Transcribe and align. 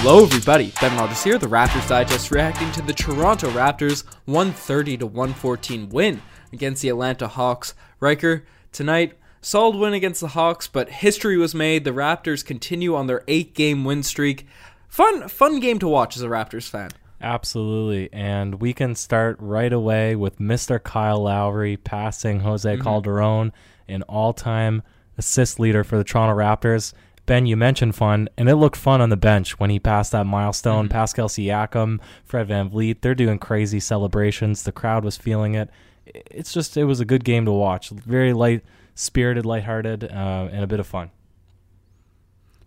Hello, 0.00 0.22
everybody. 0.22 0.72
Ben 0.80 0.96
Rogers 0.96 1.24
here, 1.24 1.36
the 1.38 1.46
Raptors 1.48 1.88
Digest, 1.88 2.30
reacting 2.30 2.70
to 2.72 2.82
the 2.82 2.92
Toronto 2.92 3.50
Raptors 3.50 4.04
130 4.26 4.98
to 4.98 5.06
114 5.06 5.88
win 5.88 6.22
against 6.52 6.82
the 6.82 6.88
Atlanta 6.90 7.26
Hawks. 7.26 7.74
Riker, 7.98 8.44
tonight, 8.70 9.14
solid 9.40 9.76
win 9.76 9.94
against 9.94 10.20
the 10.20 10.28
Hawks, 10.28 10.68
but 10.68 10.88
history 10.88 11.36
was 11.36 11.54
made. 11.56 11.82
The 11.84 11.90
Raptors 11.90 12.44
continue 12.44 12.94
on 12.94 13.08
their 13.08 13.24
eight-game 13.26 13.84
win 13.84 14.04
streak. 14.04 14.46
Fun, 14.88 15.28
fun 15.28 15.58
game 15.58 15.80
to 15.80 15.88
watch 15.88 16.16
as 16.16 16.22
a 16.22 16.28
Raptors 16.28 16.68
fan. 16.68 16.90
Absolutely. 17.20 18.08
And 18.12 18.60
we 18.60 18.72
can 18.72 18.94
start 18.94 19.36
right 19.40 19.72
away 19.72 20.14
with 20.14 20.38
Mr. 20.38 20.80
Kyle 20.80 21.22
Lowry 21.22 21.76
passing 21.78 22.40
Jose 22.40 22.70
Mm-hmm. 22.74 22.82
Calderon, 22.82 23.52
an 23.88 24.02
all 24.02 24.32
time 24.32 24.82
assist 25.18 25.58
leader 25.58 25.82
for 25.82 25.96
the 25.96 26.04
Toronto 26.04 26.36
Raptors. 26.36 26.92
Ben, 27.26 27.46
you 27.46 27.56
mentioned 27.56 27.94
fun, 27.94 28.28
and 28.38 28.48
it 28.48 28.56
looked 28.56 28.76
fun 28.76 29.00
on 29.00 29.10
the 29.10 29.16
bench 29.16 29.58
when 29.58 29.70
he 29.70 29.78
passed 29.78 30.12
that 30.12 30.26
milestone. 30.26 30.84
Mm-hmm. 30.84 30.92
Pascal 30.92 31.28
Siakam, 31.28 32.00
Fred 32.24 32.48
VanVleet, 32.48 33.00
they're 33.00 33.14
doing 33.14 33.38
crazy 33.38 33.80
celebrations. 33.80 34.62
The 34.62 34.72
crowd 34.72 35.04
was 35.04 35.16
feeling 35.16 35.54
it. 35.54 35.68
It's 36.06 36.52
just, 36.52 36.76
it 36.76 36.84
was 36.84 37.00
a 37.00 37.04
good 37.04 37.24
game 37.24 37.44
to 37.44 37.52
watch. 37.52 37.90
Very 37.90 38.32
light 38.32 38.64
spirited, 38.94 39.44
lighthearted, 39.44 40.04
uh, 40.04 40.48
and 40.50 40.62
a 40.62 40.66
bit 40.66 40.80
of 40.80 40.86
fun. 40.86 41.10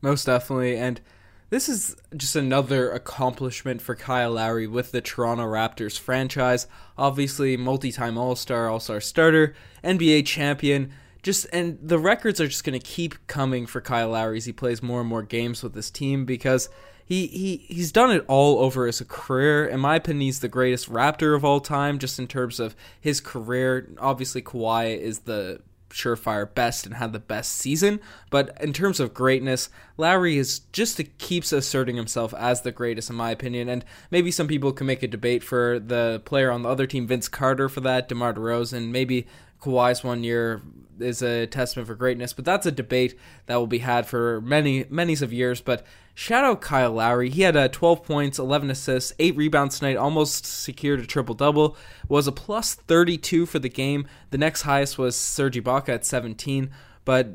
Most 0.02 0.26
definitely. 0.26 0.78
And 0.78 1.02
this 1.50 1.68
is 1.68 1.96
just 2.16 2.36
another 2.36 2.92
accomplishment 2.92 3.82
for 3.82 3.96
Kyle 3.96 4.34
Lowry 4.34 4.68
with 4.68 4.92
the 4.92 5.02
Toronto 5.02 5.44
Raptors 5.44 6.00
franchise. 6.00 6.68
Obviously, 6.98 7.58
multi 7.58 7.92
time 7.92 8.18
All 8.18 8.36
Star, 8.36 8.70
All 8.70 8.80
Star 8.80 9.02
starter, 9.02 9.56
NBA 9.84 10.26
champion. 10.26 10.92
Just 11.22 11.48
and 11.52 11.78
the 11.82 12.00
records 12.00 12.40
are 12.40 12.48
just 12.48 12.64
going 12.64 12.80
to 12.80 12.86
keep 12.86 13.16
coming 13.28 13.66
for 13.66 13.82
Kyle 13.82 14.10
Lowry 14.10 14.38
as 14.38 14.46
he 14.46 14.54
plays 14.54 14.82
more 14.82 15.02
and 15.02 15.10
more 15.10 15.24
games 15.24 15.62
with 15.62 15.74
this 15.74 15.90
team 15.92 16.26
because 16.26 16.70
he, 17.06 17.28
he 17.28 17.58
he's 17.74 17.92
done 17.92 18.12
it 18.12 18.24
all 18.28 18.60
over 18.60 18.86
his 18.86 19.04
career. 19.08 19.66
In 19.66 19.80
my 19.80 19.96
opinion, 19.96 20.22
he's 20.22 20.40
the 20.40 20.48
greatest 20.48 20.90
Raptor 20.90 21.36
of 21.36 21.44
all 21.44 21.60
time, 21.60 22.00
just 22.00 22.20
in 22.20 22.28
terms 22.28 22.60
of 22.60 22.76
his 23.02 23.20
career. 23.20 23.90
Obviously, 24.00 24.42
Kawhi 24.42 24.98
is 24.98 25.20
the 25.20 25.62
surefire 25.90 26.54
best 26.54 26.86
and 26.86 26.96
had 26.96 27.14
the 27.14 27.20
best 27.20 27.54
season. 27.54 28.00
But 28.30 28.56
in 28.62 28.74
terms 28.74 29.00
of 29.00 29.14
greatness, 29.14 29.70
Lowry 29.98 30.38
is 30.38 30.60
just 30.72 31.02
keeps 31.18 31.52
asserting 31.52 31.96
himself 31.96 32.34
as 32.36 32.62
the 32.62 32.72
greatest 32.72 33.10
in 33.10 33.16
my 33.16 33.32
opinion. 33.32 33.70
And 33.70 33.84
maybe 34.12 34.32
some 34.32 34.48
people 34.48 34.72
can 34.72 34.88
make 34.88 35.04
a 35.04 35.08
debate 35.08 35.44
for 35.44 35.80
the 35.80 36.22
player 36.26 36.52
on 36.52 36.64
the 36.64 36.70
other 36.70 36.88
team, 36.88 37.08
Vince 37.08 37.28
Carter, 37.28 37.70
for 37.70 37.82
that, 37.82 38.08
DeMar 38.08 38.34
DeRozan, 38.34 38.90
maybe 38.90 39.28
Kawhi's 39.62 40.04
one 40.04 40.24
year 40.24 40.62
is 41.00 41.22
a 41.22 41.48
testament 41.48 41.88
for 41.88 41.96
greatness, 41.96 42.34
but 42.34 42.46
that's 42.46 42.66
a 42.66 42.72
debate 42.72 43.18
that 43.46 43.56
will 43.56 43.68
be 43.68 43.80
had 43.80 44.06
for 44.06 44.42
many, 44.42 44.86
many 44.90 45.14
of 45.14 45.34
years. 45.34 45.62
But 45.62 45.86
shout 46.14 46.44
out 46.44 46.62
Kyle 46.62 46.92
Lowry. 46.92 47.30
He 47.30 47.42
had 47.42 47.56
uh, 47.56 47.68
12 47.70 48.04
points, 48.04 48.40
11 48.40 48.70
assists, 48.70 49.14
8 49.20 49.36
rebounds 49.36 49.80
tonight, 49.80 49.98
almost 49.98 50.46
secured 50.46 51.00
a 51.00 51.06
triple 51.06 51.36
double. 51.36 51.78
Was 52.08 52.28
a 52.28 52.32
plus 52.32 52.76
32 52.76 53.46
for 53.46 53.60
the 53.60 53.70
game. 53.70 54.08
The 54.32 54.38
next 54.38 54.64
highest 54.64 54.98
was 54.98 55.16
Serge 55.16 55.56
Ibaka 55.56 55.90
at 55.90 56.06
17. 56.06 56.70
But 57.06 57.30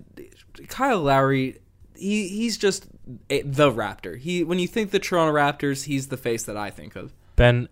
Kyle 0.69 1.01
Lowry, 1.01 1.59
he 1.97 2.29
he's 2.29 2.57
just 2.57 2.87
the 3.29 3.71
Raptor. 3.71 4.19
He 4.19 4.45
when 4.45 4.59
you 4.59 4.69
think 4.69 4.91
the 4.91 4.99
Toronto 4.99 5.35
Raptors, 5.35 5.85
he's 5.85 6.09
the 6.09 6.17
face 6.17 6.45
that 6.45 6.57
I 6.57 6.71
think 6.71 6.97
of. 6.97 7.13
Ben, 7.37 7.69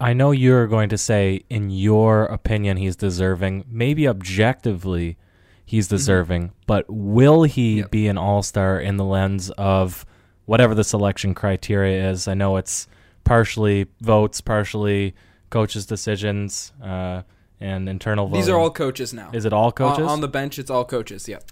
I 0.00 0.12
know 0.12 0.30
you're 0.30 0.66
going 0.66 0.88
to 0.90 0.98
say, 0.98 1.44
in 1.48 1.70
your 1.70 2.24
opinion, 2.24 2.76
he's 2.76 2.96
deserving. 2.96 3.64
Maybe 3.68 4.06
objectively, 4.06 5.16
he's 5.64 5.88
deserving, 5.88 6.52
but 6.66 6.84
will 6.88 7.44
he 7.44 7.70
Mm-hmm. 7.72 7.78
Yep. 7.80 7.90
be 7.90 8.06
an 8.08 8.18
all 8.18 8.42
star 8.42 8.78
in 8.80 8.96
the 8.96 9.04
lens 9.04 9.50
of 9.52 10.04
whatever 10.46 10.74
the 10.74 10.84
selection 10.84 11.34
criteria 11.34 12.10
is? 12.10 12.28
I 12.28 12.34
know 12.34 12.56
it's 12.56 12.88
partially 13.24 13.86
votes, 14.00 14.40
partially 14.40 15.14
coaches' 15.50 15.86
decisions, 15.86 16.72
uh, 16.82 17.22
and 17.60 17.88
internal 17.88 18.26
voting. 18.26 18.40
These 18.40 18.48
are 18.48 18.58
all 18.58 18.70
coaches 18.70 19.12
now. 19.12 19.30
Is 19.32 19.44
it 19.44 19.52
all 19.52 19.70
coaches? 19.72 20.04
On, 20.04 20.08
on 20.10 20.20
the 20.20 20.28
bench, 20.28 20.58
it's 20.58 20.70
all 20.70 20.84
coaches. 20.84 21.28
Yep. 21.28 21.44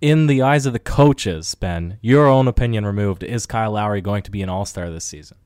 in 0.00 0.26
the 0.26 0.42
eyes 0.42 0.64
of 0.66 0.72
the 0.72 0.78
coaches, 0.78 1.54
Ben, 1.54 1.98
your 2.00 2.26
own 2.26 2.46
opinion 2.48 2.86
removed, 2.86 3.22
is 3.24 3.46
Kyle 3.46 3.72
Lowry 3.72 4.00
going 4.00 4.22
to 4.22 4.30
be 4.30 4.42
an 4.42 4.48
all 4.48 4.64
star 4.64 4.90
this 4.90 5.04
season? 5.04 5.36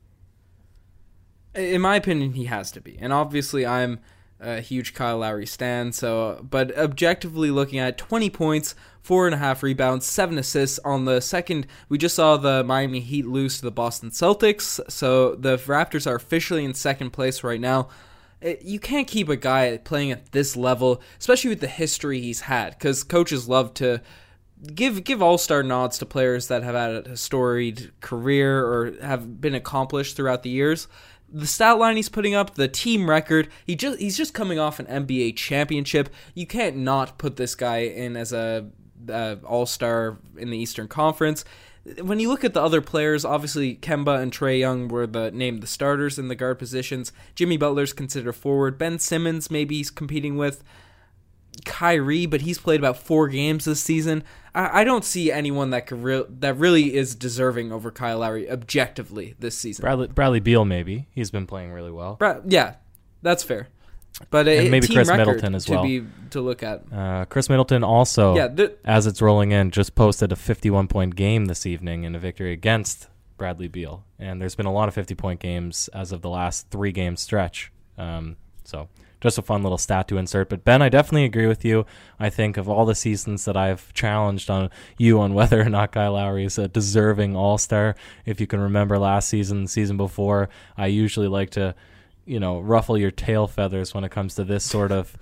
In 1.55 1.81
my 1.83 1.97
opinion, 1.97 2.33
he 2.33 2.47
has 2.47 2.71
to 2.73 2.81
be. 2.81 2.99
And 3.01 3.13
obviously, 3.13 3.67
I'm 3.67 4.01
a 4.41 4.61
huge 4.61 4.95
Kyle 4.95 5.19
Lowry 5.19 5.47
stan. 5.47 5.93
So, 5.93 6.45
but 6.49 6.77
objectively 6.77 7.51
looking 7.51 7.79
at 7.79 7.99
20 7.99 8.31
points, 8.31 8.75
four 9.01 9.27
and 9.27 9.35
a 9.35 9.39
half 9.39 9.63
rebounds, 9.63 10.07
seven 10.07 10.39
assists 10.39 10.79
on 10.81 11.05
the 11.05 11.21
second. 11.21 11.67
We 11.89 11.99
just 11.99 12.17
saw 12.17 12.37
the 12.37 12.65
Miami 12.65 13.01
Heat 13.01 13.27
lose 13.27 13.59
to 13.59 13.63
the 13.63 13.71
Boston 13.71 14.11
Celtics. 14.11 14.81
So 14.91 15.35
the 15.35 15.57
Raptors 15.57 16.07
are 16.07 16.17
officially 16.17 16.65
in 16.65 16.75
second 16.75 17.11
place 17.11 17.45
right 17.45 17.61
now. 17.61 17.89
Eh, 18.43 18.57
you 18.61 18.81
can't 18.81 19.07
keep 19.07 19.29
a 19.29 19.37
guy 19.37 19.77
playing 19.79 20.11
at 20.11 20.33
this 20.33 20.57
level, 20.57 21.01
especially 21.19 21.51
with 21.51 21.61
the 21.61 21.69
history 21.69 22.21
he's 22.21 22.43
had, 22.43 22.71
because 22.71 23.05
coaches 23.05 23.49
love 23.49 23.75
to 23.75 24.01
give 24.75 25.03
give 25.05 25.23
all 25.23 25.39
star 25.39 25.63
nods 25.63 25.99
to 25.99 26.07
players 26.07 26.49
that 26.49 26.63
have 26.63 26.75
had 26.75 27.07
a 27.07 27.17
storied 27.17 27.91
career 28.01 28.65
or 28.65 28.95
have 29.03 29.41
been 29.41 29.55
accomplished 29.55 30.17
throughout 30.17 30.43
the 30.43 30.51
years. 30.51 30.89
The 31.33 31.47
stat 31.47 31.79
line 31.79 31.97
he's 31.97 32.11
putting 32.11 32.35
up, 32.35 32.55
the 32.55 32.69
team 32.69 33.09
record, 33.09 33.49
he 33.67 33.75
just 33.75 33.99
he's 33.99 34.17
just 34.17 34.35
coming 34.35 34.59
off 34.59 34.79
an 34.79 34.87
NBA 34.87 35.37
championship. 35.37 36.11
You 36.35 36.47
can't 36.47 36.77
not 36.77 37.17
put 37.19 37.37
this 37.37 37.55
guy 37.55 37.79
in 37.79 38.17
as 38.17 38.33
a 38.33 38.69
uh, 39.09 39.37
all 39.45 39.67
star 39.67 40.19
in 40.37 40.51
the 40.51 40.59
Eastern 40.59 40.89
Conference. 40.89 41.45
When 42.01 42.21
you 42.21 42.29
look 42.29 42.45
at 42.45 42.55
the 42.55 42.63
other 42.63 42.81
players, 42.81 43.25
obviously 43.25 43.75
Kemba 43.75 44.23
and 44.23 44.31
Trae 44.31 44.61
Young 44.61 44.87
were 44.89 45.07
the 45.07 45.33
named 45.33 45.63
the 45.63 45.67
starters 45.67 46.19
in 46.19 46.29
the 46.29 46.37
guard 46.37 46.59
positions. 46.59 47.13
Jimmy 47.35 47.57
Butler's 47.57 47.93
considered 47.93 48.35
forward. 48.35 48.79
Ben 48.79 48.99
Simmons 48.99 49.51
maybe 49.51 49.77
he's 49.77 49.91
competing 49.91 50.37
with. 50.37 50.63
Kyrie, 51.65 52.27
but 52.27 52.41
he's 52.43 52.59
played 52.59 52.81
about 52.81 52.97
four 52.99 53.29
games 53.29 53.65
this 53.65 53.81
season. 53.81 54.25
I, 54.55 54.81
I 54.81 54.85
don't 54.85 55.05
see 55.05 55.31
anyone 55.31 55.71
that 55.71 55.87
could 55.87 56.03
re- 56.03 56.25
that 56.29 56.57
really 56.57 56.95
is 56.95 57.15
deserving 57.15 57.73
over 57.73 57.91
Kyle 57.91 58.19
Lowry 58.19 58.51
objectively 58.51 59.35
this 59.39 59.57
season. 59.57 59.83
Bradley, 59.83 60.09
Bradley 60.09 60.41
Beal, 60.41 60.65
maybe. 60.65 61.09
He's 61.13 61.31
been 61.31 61.47
playing 61.47 61.73
really 61.73 61.93
well. 61.93 62.17
Bra- 62.17 62.41
yeah, 62.47 62.75
that's 63.23 63.43
fair. 63.43 63.69
But 64.31 64.47
a, 64.47 64.59
And 64.59 64.71
maybe 64.71 64.87
Khris 64.89 65.09
Middleton 65.09 65.55
as 65.55 65.69
well 65.69 65.83
to 65.83 66.03
be 66.03 66.07
to 66.31 66.41
look 66.41 66.63
at. 66.63 66.83
Uh, 66.93 67.25
Khris 67.25 67.49
Middleton 67.49 67.83
also, 67.83 68.37
Yeah, 68.37 68.49
th- 68.49 68.73
as 68.85 69.07
it's 69.07 69.23
rolling 69.23 69.53
in, 69.53 69.71
just 69.71 69.95
posted 69.95 70.33
a 70.33 70.37
51 70.37 70.89
point 70.89 71.17
game 71.17 71.47
this 71.47 71.65
evening 71.67 72.05
in 72.05 72.15
a 72.15 72.19
victory 72.19 72.53
against 72.53 73.09
Bradley 73.39 73.69
Beal. 73.69 74.05
And 74.19 74.41
there's 74.41 74.55
been 74.55 74.67
a 74.67 74.73
lot 74.73 74.89
of 74.89 74.95
50 74.95 75.15
point 75.15 75.41
games 75.41 75.89
as 75.95 76.13
of 76.13 76.21
the 76.21 76.29
last 76.29 76.71
three 76.71 76.93
game 76.93 77.17
stretch. 77.17 77.73
Um, 77.97 78.37
so 78.65 78.89
just 79.23 79.39
a 79.39 79.43
fun 79.43 79.63
little 79.63 79.79
stat 79.79 80.09
to 80.09 80.19
insert. 80.19 80.49
But 80.49 80.65
Ben, 80.65 80.83
I 80.83 80.89
definitely 80.89 81.25
agree 81.25 81.47
with 81.47 81.65
you. 81.65 81.87
I 82.19 82.29
think 82.29 82.57
of 82.57 82.69
all 82.69 82.85
the 82.85 82.95
seasons 82.95 83.45
that 83.45 83.57
I've 83.57 83.93
challenged 83.95 84.51
on 84.51 84.69
you 84.99 85.21
on 85.21 85.33
whether 85.43 85.61
or 85.61 85.69
not 85.69 85.93
Kyle 85.93 86.15
Lowry 86.15 86.45
is 86.45 86.59
a 86.59 86.69
deserving 86.69 87.37
All 87.37 87.57
Star. 87.57 87.95
If 88.27 88.41
you 88.41 88.47
can 88.47 88.61
remember 88.61 88.99
last 88.99 89.29
season, 89.29 89.63
the 89.63 89.69
season 89.69 89.97
before, 89.97 90.49
I 90.77 90.87
usually 90.89 91.29
like 91.29 91.51
to, 91.51 91.75
you 92.27 92.41
know, 92.41 92.61
ruffle 92.61 92.99
your 92.99 93.13
tail 93.13 93.47
feathers 93.47 93.95
when 93.95 94.05
it 94.05 94.11
comes 94.11 94.35
to 94.35 94.45
this 94.45 94.65
sort 94.65 94.91
of 94.91 95.17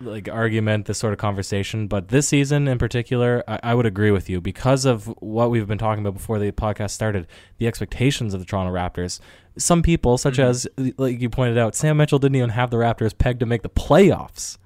like 0.00 0.28
argument, 0.28 0.86
this 0.86 0.98
sort 0.98 1.12
of 1.12 1.18
conversation. 1.18 1.86
But 1.86 2.08
this 2.08 2.28
season 2.28 2.68
in 2.68 2.78
particular, 2.78 3.44
I, 3.46 3.60
I 3.62 3.74
would 3.74 3.86
agree 3.86 4.10
with 4.10 4.30
you 4.30 4.40
because 4.40 4.84
of 4.84 5.06
what 5.20 5.50
we've 5.50 5.66
been 5.66 5.78
talking 5.78 6.04
about 6.04 6.14
before 6.14 6.38
the 6.38 6.50
podcast 6.52 6.90
started. 6.90 7.26
The 7.58 7.66
expectations 7.66 8.34
of 8.34 8.40
the 8.40 8.46
Toronto 8.46 8.72
Raptors. 8.72 9.20
Some 9.56 9.82
people, 9.82 10.18
such 10.18 10.34
mm-hmm. 10.34 10.82
as 10.82 10.98
like 10.98 11.20
you 11.20 11.30
pointed 11.30 11.58
out, 11.58 11.74
Sam 11.74 11.96
Mitchell 11.96 12.18
didn't 12.18 12.36
even 12.36 12.50
have 12.50 12.70
the 12.70 12.78
Raptors 12.78 13.16
pegged 13.16 13.40
to 13.40 13.46
make 13.46 13.62
the 13.62 13.68
playoffs, 13.68 14.58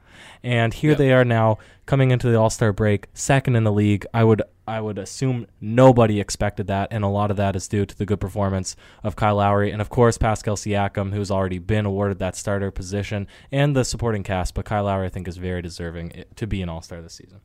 and 0.42 0.72
here 0.74 0.90
Yep. 0.90 0.98
they 0.98 1.12
are 1.12 1.24
now 1.24 1.58
coming 1.86 2.10
into 2.10 2.28
the 2.30 2.36
All 2.38 2.50
Star 2.50 2.72
break, 2.72 3.06
second 3.14 3.56
in 3.56 3.64
the 3.64 3.72
league. 3.72 4.06
I 4.12 4.24
would 4.24 4.42
I 4.66 4.80
would 4.82 4.98
assume 4.98 5.46
nobody 5.60 6.20
expected 6.20 6.66
that, 6.66 6.88
and 6.90 7.02
a 7.02 7.08
lot 7.08 7.30
of 7.30 7.36
that 7.38 7.56
is 7.56 7.66
due 7.68 7.86
to 7.86 7.96
the 7.96 8.04
good 8.04 8.20
performance 8.20 8.76
of 9.02 9.16
Kyle 9.16 9.36
Lowry 9.36 9.70
and 9.70 9.80
of 9.80 9.88
course 9.88 10.18
Pascal 10.18 10.56
Siakam, 10.56 11.12
who's 11.14 11.30
already 11.30 11.58
been 11.58 11.86
awarded 11.86 12.18
that 12.18 12.36
starter 12.36 12.70
position, 12.70 13.26
and 13.50 13.74
the 13.74 13.84
supporting 13.84 14.22
cast. 14.22 14.54
But 14.54 14.66
Kyle 14.66 14.84
Lowry, 14.84 15.06
I 15.06 15.08
think, 15.10 15.26
is 15.28 15.38
very 15.38 15.62
deserving 15.62 16.14
eh, 16.16 16.24
to 16.36 16.46
be 16.46 16.60
an 16.62 16.68
All 16.68 16.82
Star 16.82 17.00
this 17.00 17.14
season. 17.14 17.40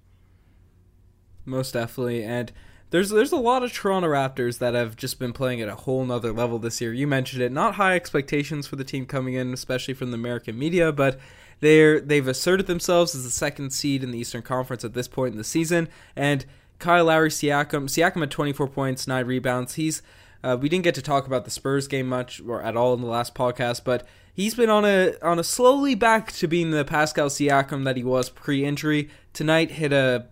Most 1.46 1.74
definitely. 1.74 2.24
And 2.24 2.52
there's 2.90 3.10
there's 3.10 3.32
a 3.32 3.38
lot 3.38 3.64
of 3.64 3.74
Toronto 3.74 4.08
Raptors 4.10 4.60
that 4.60 4.74
have 4.76 4.96
just 4.96 5.20
been 5.20 5.34
playing 5.34 5.62
at 5.62 5.70
a 5.70 5.76
whole 5.76 6.06
nother 6.06 6.32
level 6.32 6.60
this 6.60 6.80
year. 6.80 6.94
You 6.94 7.08
mentioned 7.08 7.42
it. 7.42 7.52
Not 7.52 7.76
high 7.76 7.96
expectations 7.96 8.68
for 8.68 8.76
the 8.76 8.84
team 8.84 9.06
coming 9.06 9.34
in, 9.34 9.52
especially 9.54 9.94
from 9.94 10.12
the 10.12 10.16
American 10.16 10.58
media, 10.58 10.92
but 10.92 11.20
they're 11.64 12.02
they've 12.02 12.28
asserted 12.28 12.68
themselves 12.68 13.16
as 13.16 13.24
the 13.24 13.32
second 13.32 13.72
seed 13.72 14.04
in 14.04 14.12
the 14.12 14.20
Eastern 14.20 14.42
Conference 14.42 14.84
at 14.84 14.94
this 14.94 15.08
point 15.08 15.32
in 15.32 15.38
the 15.38 15.46
season. 15.46 15.88
And 16.14 16.46
Kyle 16.78 17.06
Lowry, 17.06 17.30
Siakam, 17.30 17.86
Siakam 17.86 18.20
had 18.20 18.32
24 18.32 18.68
points, 18.68 19.08
nine 19.08 19.26
rebounds. 19.26 19.76
He's 19.76 20.02
Uh, 20.44 20.58
we 20.60 20.68
didn't 20.68 20.84
get 20.84 20.96
to 20.96 21.02
talk 21.02 21.26
about 21.26 21.46
the 21.46 21.52
Spurs 21.52 21.88
game 21.88 22.08
much 22.08 22.42
or 22.42 22.62
at 22.62 22.76
all 22.76 22.94
in 22.94 23.02
the 23.02 23.08
last 23.08 23.34
podcast, 23.34 23.84
but 23.84 24.06
he's 24.34 24.56
been 24.56 24.70
on 24.70 24.84
a 24.84 25.14
on 25.22 25.40
a 25.40 25.44
slowly 25.44 25.96
back 25.96 26.32
to 26.34 26.48
being 26.48 26.72
the 26.72 26.84
Pascal 26.84 27.30
Siakam 27.30 27.86
that 27.86 27.96
he 27.96 28.04
was 28.04 28.30
pre-injury. 28.30 29.10
Tonight 29.32 29.72
hit 29.72 29.94
a 29.94 30.28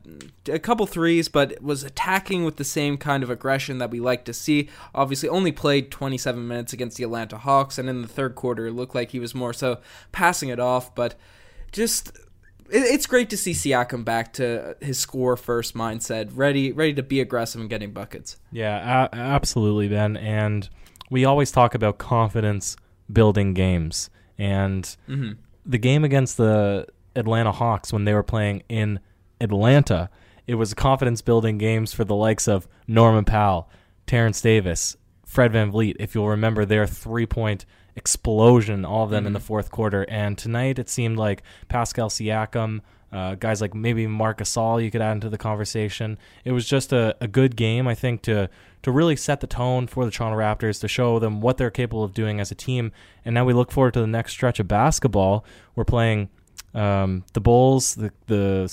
a 0.51 0.59
couple 0.59 0.85
threes, 0.85 1.29
but 1.29 1.61
was 1.61 1.83
attacking 1.83 2.43
with 2.43 2.57
the 2.57 2.63
same 2.63 2.97
kind 2.97 3.23
of 3.23 3.29
aggression 3.29 3.77
that 3.77 3.91
we 3.91 3.99
like 3.99 4.25
to 4.25 4.33
see. 4.33 4.69
Obviously, 4.93 5.29
only 5.29 5.51
played 5.51 5.91
27 5.91 6.47
minutes 6.47 6.73
against 6.73 6.97
the 6.97 7.03
Atlanta 7.03 7.37
Hawks, 7.37 7.77
and 7.77 7.89
in 7.89 8.01
the 8.01 8.07
third 8.07 8.35
quarter, 8.35 8.67
it 8.67 8.73
looked 8.73 8.95
like 8.95 9.11
he 9.11 9.19
was 9.19 9.33
more 9.33 9.53
so 9.53 9.79
passing 10.11 10.49
it 10.49 10.59
off. 10.59 10.93
But 10.93 11.15
just 11.71 12.11
it's 12.71 13.05
great 13.05 13.29
to 13.31 13.37
see 13.37 13.51
Siakam 13.51 14.05
back 14.05 14.33
to 14.33 14.75
his 14.81 14.97
score 14.99 15.35
first 15.35 15.75
mindset, 15.75 16.31
ready 16.33 16.71
ready 16.71 16.93
to 16.93 17.03
be 17.03 17.19
aggressive 17.19 17.61
and 17.61 17.69
getting 17.69 17.91
buckets. 17.91 18.37
Yeah, 18.51 19.07
a- 19.11 19.15
absolutely, 19.15 19.89
Ben. 19.89 20.17
And 20.17 20.69
we 21.09 21.25
always 21.25 21.51
talk 21.51 21.75
about 21.75 21.97
confidence 21.97 22.77
building 23.11 23.53
games. 23.53 24.09
And 24.37 24.83
mm-hmm. 25.07 25.33
the 25.65 25.77
game 25.77 26.03
against 26.03 26.37
the 26.37 26.87
Atlanta 27.15 27.51
Hawks 27.51 27.91
when 27.93 28.05
they 28.05 28.13
were 28.13 28.23
playing 28.23 28.63
in 28.69 28.99
Atlanta, 29.39 30.09
it 30.47 30.55
was 30.55 30.73
confidence 30.73 31.21
building 31.21 31.57
games 31.57 31.93
for 31.93 32.05
the 32.05 32.15
likes 32.15 32.47
of 32.47 32.67
Norman 32.87 33.25
Powell, 33.25 33.69
Terrence 34.07 34.41
Davis, 34.41 34.97
Fred 35.25 35.51
VanVleet. 35.51 35.95
If 35.99 36.15
you'll 36.15 36.29
remember 36.29 36.65
their 36.65 36.87
three 36.87 37.25
point 37.25 37.65
explosion, 37.95 38.85
all 38.85 39.03
of 39.03 39.09
them 39.09 39.21
mm-hmm. 39.21 39.27
in 39.27 39.33
the 39.33 39.39
mm-hmm. 39.39 39.47
fourth 39.47 39.71
quarter. 39.71 40.05
And 40.09 40.37
tonight 40.37 40.79
it 40.79 40.89
seemed 40.89 41.17
like 41.17 41.43
Pascal 41.67 42.09
Siakam, 42.09 42.81
uh, 43.11 43.35
guys 43.35 43.59
like 43.61 43.73
maybe 43.73 44.07
Marc 44.07 44.39
Gasol, 44.39 44.83
you 44.83 44.89
could 44.89 45.01
add 45.01 45.13
into 45.13 45.29
the 45.29 45.37
conversation. 45.37 46.17
It 46.45 46.53
was 46.53 46.65
just 46.65 46.93
a, 46.93 47.15
a 47.19 47.27
good 47.27 47.55
game, 47.55 47.87
I 47.87 47.95
think, 47.95 48.21
to 48.23 48.49
to 48.83 48.91
really 48.91 49.15
set 49.15 49.41
the 49.41 49.47
tone 49.47 49.85
for 49.85 50.05
the 50.05 50.11
Toronto 50.11 50.39
Raptors, 50.39 50.81
to 50.81 50.87
show 50.87 51.19
them 51.19 51.39
what 51.39 51.57
they're 51.57 51.69
capable 51.69 52.03
of 52.03 52.15
doing 52.15 52.39
as 52.39 52.49
a 52.49 52.55
team. 52.55 52.91
And 53.23 53.35
now 53.35 53.45
we 53.45 53.53
look 53.53 53.71
forward 53.71 53.93
to 53.93 54.01
the 54.01 54.07
next 54.07 54.31
stretch 54.31 54.59
of 54.59 54.67
basketball. 54.67 55.45
We're 55.75 55.85
playing 55.85 56.29
um, 56.73 57.25
the 57.33 57.41
Bulls, 57.41 57.95
the 57.95 58.11
the 58.27 58.71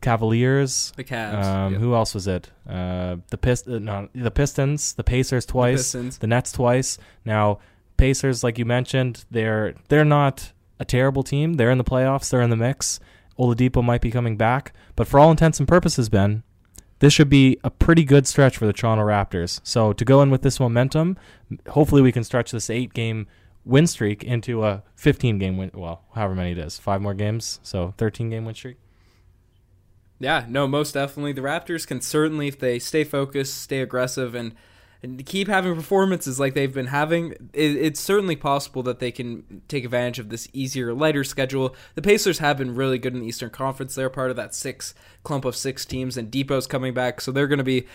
Cavaliers, 0.00 0.92
the 0.96 1.04
Cavs. 1.04 1.44
Um, 1.44 1.72
yep. 1.74 1.80
Who 1.82 1.94
else 1.94 2.14
was 2.14 2.26
it? 2.26 2.50
Uh, 2.68 3.16
the 3.28 3.38
Pist- 3.38 3.68
uh, 3.68 3.78
no, 3.78 4.08
the 4.14 4.30
Pistons, 4.30 4.94
the 4.94 5.04
Pacers 5.04 5.46
twice, 5.46 5.92
the, 5.92 5.98
Pistons. 5.98 6.18
the 6.18 6.26
Nets 6.26 6.52
twice. 6.52 6.98
Now 7.24 7.58
Pacers, 7.96 8.42
like 8.42 8.58
you 8.58 8.64
mentioned, 8.64 9.24
they're 9.30 9.74
they're 9.88 10.04
not 10.04 10.52
a 10.78 10.84
terrible 10.84 11.22
team. 11.22 11.54
They're 11.54 11.70
in 11.70 11.78
the 11.78 11.84
playoffs. 11.84 12.30
They're 12.30 12.42
in 12.42 12.50
the 12.50 12.56
mix. 12.56 13.00
Oladipo 13.38 13.82
might 13.82 14.00
be 14.00 14.10
coming 14.10 14.36
back, 14.36 14.72
but 14.94 15.08
for 15.08 15.18
all 15.18 15.30
intents 15.30 15.58
and 15.58 15.66
purposes, 15.66 16.08
Ben, 16.08 16.44
this 17.00 17.12
should 17.12 17.28
be 17.28 17.58
a 17.64 17.70
pretty 17.70 18.04
good 18.04 18.26
stretch 18.26 18.56
for 18.56 18.66
the 18.66 18.72
Toronto 18.72 19.04
Raptors. 19.04 19.60
So 19.64 19.92
to 19.92 20.04
go 20.04 20.22
in 20.22 20.30
with 20.30 20.42
this 20.42 20.60
momentum, 20.60 21.16
hopefully 21.68 22.00
we 22.00 22.12
can 22.12 22.22
stretch 22.22 22.52
this 22.52 22.70
eight-game 22.70 23.26
win 23.64 23.86
streak 23.86 24.22
into 24.22 24.64
a 24.64 24.82
15-game 24.96 25.56
win. 25.56 25.70
Well, 25.74 26.02
however 26.14 26.34
many 26.34 26.52
it 26.52 26.58
is, 26.58 26.78
five 26.78 27.02
more 27.02 27.14
games, 27.14 27.58
so 27.62 27.92
13-game 27.98 28.44
win 28.44 28.54
streak. 28.54 28.76
Yeah, 30.20 30.46
no, 30.48 30.68
most 30.68 30.92
definitely. 30.92 31.32
The 31.32 31.40
Raptors 31.40 31.86
can 31.86 32.00
certainly, 32.00 32.46
if 32.46 32.58
they 32.58 32.78
stay 32.78 33.02
focused, 33.02 33.60
stay 33.60 33.80
aggressive, 33.80 34.34
and 34.34 34.54
and 35.04 35.24
keep 35.26 35.48
having 35.48 35.74
performances 35.74 36.40
like 36.40 36.54
they've 36.54 36.72
been 36.72 36.86
having, 36.86 37.32
it, 37.52 37.76
it's 37.76 38.00
certainly 38.00 38.36
possible 38.36 38.82
that 38.84 39.00
they 39.00 39.12
can 39.12 39.60
take 39.68 39.84
advantage 39.84 40.18
of 40.18 40.30
this 40.30 40.48
easier, 40.54 40.94
lighter 40.94 41.22
schedule. 41.22 41.76
The 41.94 42.00
Pacers 42.00 42.38
have 42.38 42.56
been 42.56 42.74
really 42.74 42.98
good 42.98 43.12
in 43.12 43.20
the 43.20 43.26
Eastern 43.26 43.50
Conference. 43.50 43.94
They're 43.94 44.08
part 44.08 44.30
of 44.30 44.36
that 44.36 44.54
six 44.54 44.94
clump 45.22 45.44
of 45.44 45.54
six 45.54 45.84
teams, 45.84 46.16
and 46.16 46.30
Dipo's 46.30 46.66
coming 46.66 46.94
back, 46.94 47.20
so 47.20 47.30
they're 47.30 47.46
going 47.46 47.58
to 47.58 47.64
be 47.64 47.86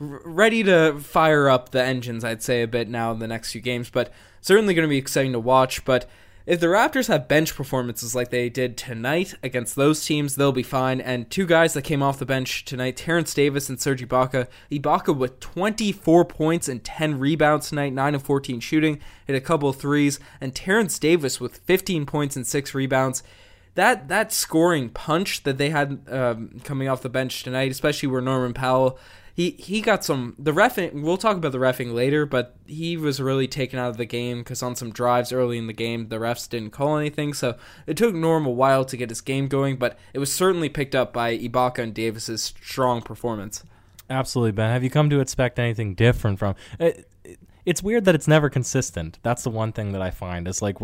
ready 0.00 0.64
to 0.64 0.98
fire 0.98 1.48
up 1.48 1.70
the 1.70 1.82
engines, 1.82 2.24
I'd 2.24 2.42
say, 2.42 2.62
a 2.62 2.68
bit 2.68 2.88
now 2.88 3.12
in 3.12 3.20
the 3.20 3.28
next 3.28 3.52
few 3.52 3.60
games. 3.60 3.88
But 3.88 4.12
certainly 4.40 4.74
going 4.74 4.88
to 4.88 4.90
be 4.90 4.98
exciting 4.98 5.32
to 5.32 5.38
watch. 5.38 5.84
But 5.84 6.10
if 6.46 6.60
the 6.60 6.66
Raptors 6.66 7.08
have 7.08 7.28
bench 7.28 7.54
performances 7.54 8.14
like 8.14 8.30
they 8.30 8.48
did 8.48 8.76
tonight 8.76 9.34
against 9.42 9.76
those 9.76 10.04
teams, 10.04 10.36
they'll 10.36 10.52
be 10.52 10.62
fine. 10.62 11.00
And 11.00 11.30
two 11.30 11.46
guys 11.46 11.74
that 11.74 11.82
came 11.82 12.02
off 12.02 12.18
the 12.18 12.26
bench 12.26 12.64
tonight, 12.64 12.96
Terrence 12.96 13.32
Davis 13.34 13.68
and 13.68 13.80
Serge 13.80 14.06
Ibaka. 14.06 14.48
Ibaka 14.70 15.16
with 15.16 15.40
24 15.40 16.24
points 16.24 16.68
and 16.68 16.82
10 16.82 17.18
rebounds 17.18 17.68
tonight, 17.68 17.92
9 17.92 18.14
of 18.14 18.22
14 18.22 18.60
shooting, 18.60 19.00
hit 19.26 19.36
a 19.36 19.40
couple 19.40 19.72
threes, 19.72 20.18
and 20.40 20.54
Terrence 20.54 20.98
Davis 20.98 21.40
with 21.40 21.58
15 21.58 22.06
points 22.06 22.36
and 22.36 22.46
6 22.46 22.74
rebounds 22.74 23.22
that 23.74 24.08
that 24.08 24.32
scoring 24.32 24.88
punch 24.88 25.44
that 25.44 25.58
they 25.58 25.70
had 25.70 26.00
um, 26.08 26.60
coming 26.64 26.88
off 26.88 27.02
the 27.02 27.08
bench 27.08 27.42
tonight, 27.42 27.70
especially 27.70 28.08
where 28.08 28.20
Norman 28.20 28.52
Powell 28.52 28.98
he 29.40 29.56
he 29.58 29.80
got 29.80 30.04
some 30.04 30.34
the 30.38 30.52
refing. 30.52 31.00
We'll 31.00 31.16
talk 31.16 31.38
about 31.38 31.52
the 31.52 31.58
refing 31.58 31.94
later, 31.94 32.26
but 32.26 32.56
he 32.66 32.98
was 32.98 33.22
really 33.22 33.48
taken 33.48 33.78
out 33.78 33.88
of 33.88 33.96
the 33.96 34.04
game 34.04 34.40
because 34.40 34.62
on 34.62 34.76
some 34.76 34.90
drives 34.90 35.32
early 35.32 35.56
in 35.56 35.66
the 35.66 35.72
game, 35.72 36.08
the 36.08 36.16
refs 36.16 36.46
didn't 36.46 36.72
call 36.72 36.98
anything. 36.98 37.32
So 37.32 37.56
it 37.86 37.96
took 37.96 38.14
Norm 38.14 38.44
a 38.44 38.50
while 38.50 38.84
to 38.84 38.96
get 38.98 39.08
his 39.08 39.22
game 39.22 39.48
going, 39.48 39.76
but 39.76 39.98
it 40.12 40.18
was 40.18 40.30
certainly 40.30 40.68
picked 40.68 40.94
up 40.94 41.14
by 41.14 41.38
Ibaka 41.38 41.78
and 41.78 41.94
Davis's 41.94 42.42
strong 42.42 43.00
performance. 43.00 43.64
Absolutely, 44.10 44.52
Ben. 44.52 44.70
Have 44.72 44.84
you 44.84 44.90
come 44.90 45.08
to 45.08 45.20
expect 45.20 45.58
anything 45.58 45.94
different 45.94 46.38
from? 46.38 46.54
It, 46.78 47.08
it's 47.64 47.82
weird 47.82 48.04
that 48.04 48.14
it's 48.14 48.28
never 48.28 48.50
consistent. 48.50 49.18
That's 49.22 49.42
the 49.42 49.50
one 49.50 49.72
thing 49.72 49.92
that 49.92 50.02
I 50.02 50.10
find. 50.10 50.46
It's 50.48 50.60
like 50.60 50.82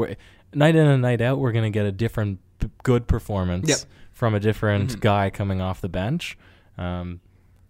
night 0.55 0.77
in 0.77 0.87
and 0.87 1.03
night 1.03 1.21
out, 1.21 1.39
we're 1.39 1.53
going 1.53 1.71
to 1.71 1.77
get 1.77 1.85
a 1.85 1.93
different 1.93 2.41
good 2.83 3.07
performance 3.07 3.69
yep. 3.69 3.79
from 4.13 4.35
a 4.35 4.41
different 4.41 4.93
mm-hmm. 4.93 5.01
guy 5.01 5.29
coming 5.29 5.61
off 5.61 5.83
the 5.83 5.91
bench. 5.91 6.39
Um, 6.79 7.21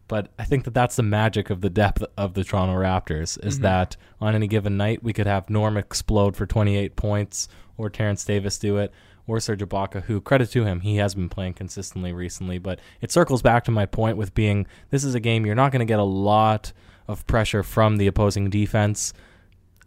but 0.09 0.29
I 0.39 0.45
think 0.45 0.65
that 0.65 0.75
that's 0.75 0.97
the 0.97 1.03
magic 1.03 1.51
of 1.51 1.61
the 1.61 1.71
depth 1.71 2.05
of 2.17 2.35
the 2.35 2.45
Toronto 2.45 2.75
Raptors 2.75 3.45
is 3.45 3.55
mm-hmm. 3.55 3.63
that 3.63 3.97
on 4.21 4.35
any 4.35 4.47
given 4.47 4.77
night 4.77 5.03
we 5.03 5.13
could 5.13 5.27
have 5.27 5.51
Norm 5.51 5.77
explode 5.77 6.37
for 6.37 6.47
28 6.47 6.97
points, 6.97 7.49
or 7.77 7.91
Terrence 7.91 8.25
Davis 8.25 8.59
do 8.59 8.77
it, 8.79 8.93
or 9.27 9.41
Serge 9.41 9.61
Ibaka, 9.61 10.03
who 10.03 10.21
credit 10.21 10.51
to 10.53 10.65
him, 10.65 10.81
he 10.81 10.97
has 10.97 11.15
been 11.15 11.29
playing 11.29 11.55
consistently 11.55 12.13
recently. 12.13 12.59
But 12.59 12.79
it 13.01 13.11
circles 13.11 13.43
back 13.43 13.65
to 13.65 13.71
my 13.71 13.87
point 13.87 14.17
with 14.17 14.35
being 14.35 14.67
this 14.91 15.05
is 15.05 15.15
a 15.15 15.21
game 15.21 15.45
you're 15.45 15.55
not 15.55 15.73
going 15.73 15.81
to 15.81 15.87
get 15.87 15.99
a 15.99 16.05
lot 16.05 16.73
of 17.09 17.27
pressure 17.27 17.63
from 17.63 17.97
the 17.97 18.07
opposing 18.07 18.51
defense. 18.51 19.13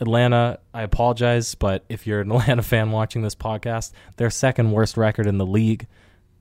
Atlanta, 0.02 0.60
I 0.74 0.84
apologize, 0.84 1.56
but 1.56 1.84
if 1.90 2.08
you're 2.08 2.22
an 2.22 2.32
Atlanta 2.32 2.64
fan 2.64 2.92
watching 2.92 3.22
this 3.22 3.36
podcast, 3.36 3.92
their 4.18 4.30
second 4.30 4.72
worst 4.72 4.98
record 4.98 5.28
in 5.28 5.38
the 5.38 5.46
league. 5.46 5.88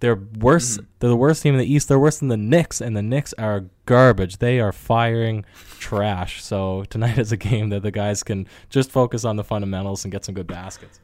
They're 0.00 0.16
worse. 0.16 0.76
Mm-hmm. 0.76 0.86
They're 0.98 1.10
the 1.10 1.16
worst 1.16 1.42
team 1.42 1.54
in 1.54 1.60
the 1.60 1.72
East. 1.72 1.88
They're 1.88 1.98
worse 1.98 2.18
than 2.18 2.28
the 2.28 2.36
Knicks, 2.36 2.80
and 2.80 2.96
the 2.96 3.02
Knicks 3.02 3.32
are 3.34 3.64
garbage. 3.86 4.38
They 4.38 4.60
are 4.60 4.72
firing 4.72 5.44
trash. 5.78 6.42
So 6.42 6.84
tonight 6.90 7.18
is 7.18 7.32
a 7.32 7.36
game 7.36 7.70
that 7.70 7.82
the 7.82 7.90
guys 7.90 8.22
can 8.22 8.46
just 8.68 8.90
focus 8.90 9.24
on 9.24 9.36
the 9.36 9.44
fundamentals 9.44 10.04
and 10.04 10.12
get 10.12 10.24
some 10.24 10.34
good 10.34 10.46
baskets. 10.46 11.00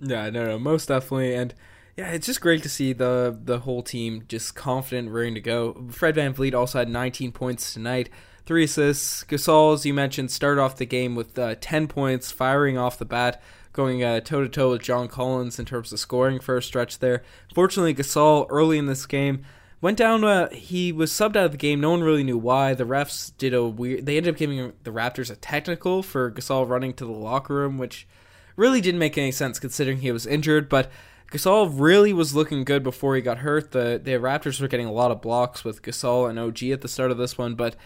Yeah, 0.00 0.30
no, 0.30 0.46
no, 0.46 0.58
most 0.58 0.86
definitely, 0.86 1.34
and 1.34 1.54
yeah, 1.96 2.12
it's 2.12 2.26
just 2.26 2.40
great 2.40 2.62
to 2.62 2.68
see 2.68 2.92
the 2.92 3.36
the 3.42 3.60
whole 3.60 3.82
team 3.82 4.24
just 4.28 4.54
confident, 4.54 5.10
ready 5.10 5.34
to 5.34 5.40
go. 5.40 5.86
Fred 5.90 6.14
Van 6.14 6.32
VanVleet 6.32 6.54
also 6.54 6.78
had 6.78 6.88
19 6.88 7.32
points 7.32 7.74
tonight, 7.74 8.08
three 8.46 8.64
assists. 8.64 9.24
Gasol, 9.24 9.74
as 9.74 9.84
you 9.84 9.92
mentioned, 9.92 10.30
started 10.30 10.60
off 10.60 10.76
the 10.76 10.86
game 10.86 11.16
with 11.16 11.36
uh, 11.36 11.56
10 11.60 11.88
points, 11.88 12.30
firing 12.30 12.78
off 12.78 12.98
the 12.98 13.04
bat 13.04 13.42
going 13.78 14.00
toe 14.22 14.40
to 14.40 14.48
toe 14.48 14.70
with 14.70 14.82
John 14.82 15.06
Collins 15.06 15.60
in 15.60 15.64
terms 15.64 15.92
of 15.92 16.00
scoring 16.00 16.40
for 16.40 16.56
a 16.56 16.62
stretch 16.62 16.98
there. 16.98 17.22
Fortunately, 17.54 17.94
Gasol 17.94 18.46
early 18.50 18.76
in 18.76 18.86
this 18.86 19.06
game 19.06 19.44
went 19.80 19.96
down. 19.96 20.24
Uh, 20.24 20.50
he 20.50 20.90
was 20.90 21.12
subbed 21.12 21.36
out 21.36 21.46
of 21.46 21.52
the 21.52 21.58
game. 21.58 21.80
No 21.80 21.92
one 21.92 22.02
really 22.02 22.24
knew 22.24 22.36
why. 22.36 22.74
The 22.74 22.82
refs 22.82 23.30
did 23.38 23.54
a 23.54 23.64
weird. 23.64 24.04
They 24.04 24.16
ended 24.16 24.34
up 24.34 24.38
giving 24.38 24.72
the 24.82 24.90
Raptors 24.90 25.30
a 25.30 25.36
technical 25.36 26.02
for 26.02 26.32
Gasol 26.32 26.68
running 26.68 26.92
to 26.94 27.04
the 27.04 27.12
locker 27.12 27.54
room, 27.54 27.78
which 27.78 28.08
really 28.56 28.80
didn't 28.80 28.98
make 28.98 29.16
any 29.16 29.30
sense 29.30 29.60
considering 29.60 29.98
he 29.98 30.10
was 30.10 30.26
injured. 30.26 30.68
But 30.68 30.90
Gasol 31.30 31.70
really 31.72 32.12
was 32.12 32.34
looking 32.34 32.64
good 32.64 32.82
before 32.82 33.14
he 33.14 33.22
got 33.22 33.38
hurt. 33.38 33.70
The 33.70 34.00
the 34.02 34.14
Raptors 34.14 34.60
were 34.60 34.66
getting 34.66 34.86
a 34.86 34.92
lot 34.92 35.12
of 35.12 35.22
blocks 35.22 35.64
with 35.64 35.82
Gasol 35.82 36.28
and 36.28 36.36
OG 36.36 36.64
at 36.64 36.80
the 36.80 36.88
start 36.88 37.12
of 37.12 37.16
this 37.16 37.38
one, 37.38 37.54
but 37.54 37.76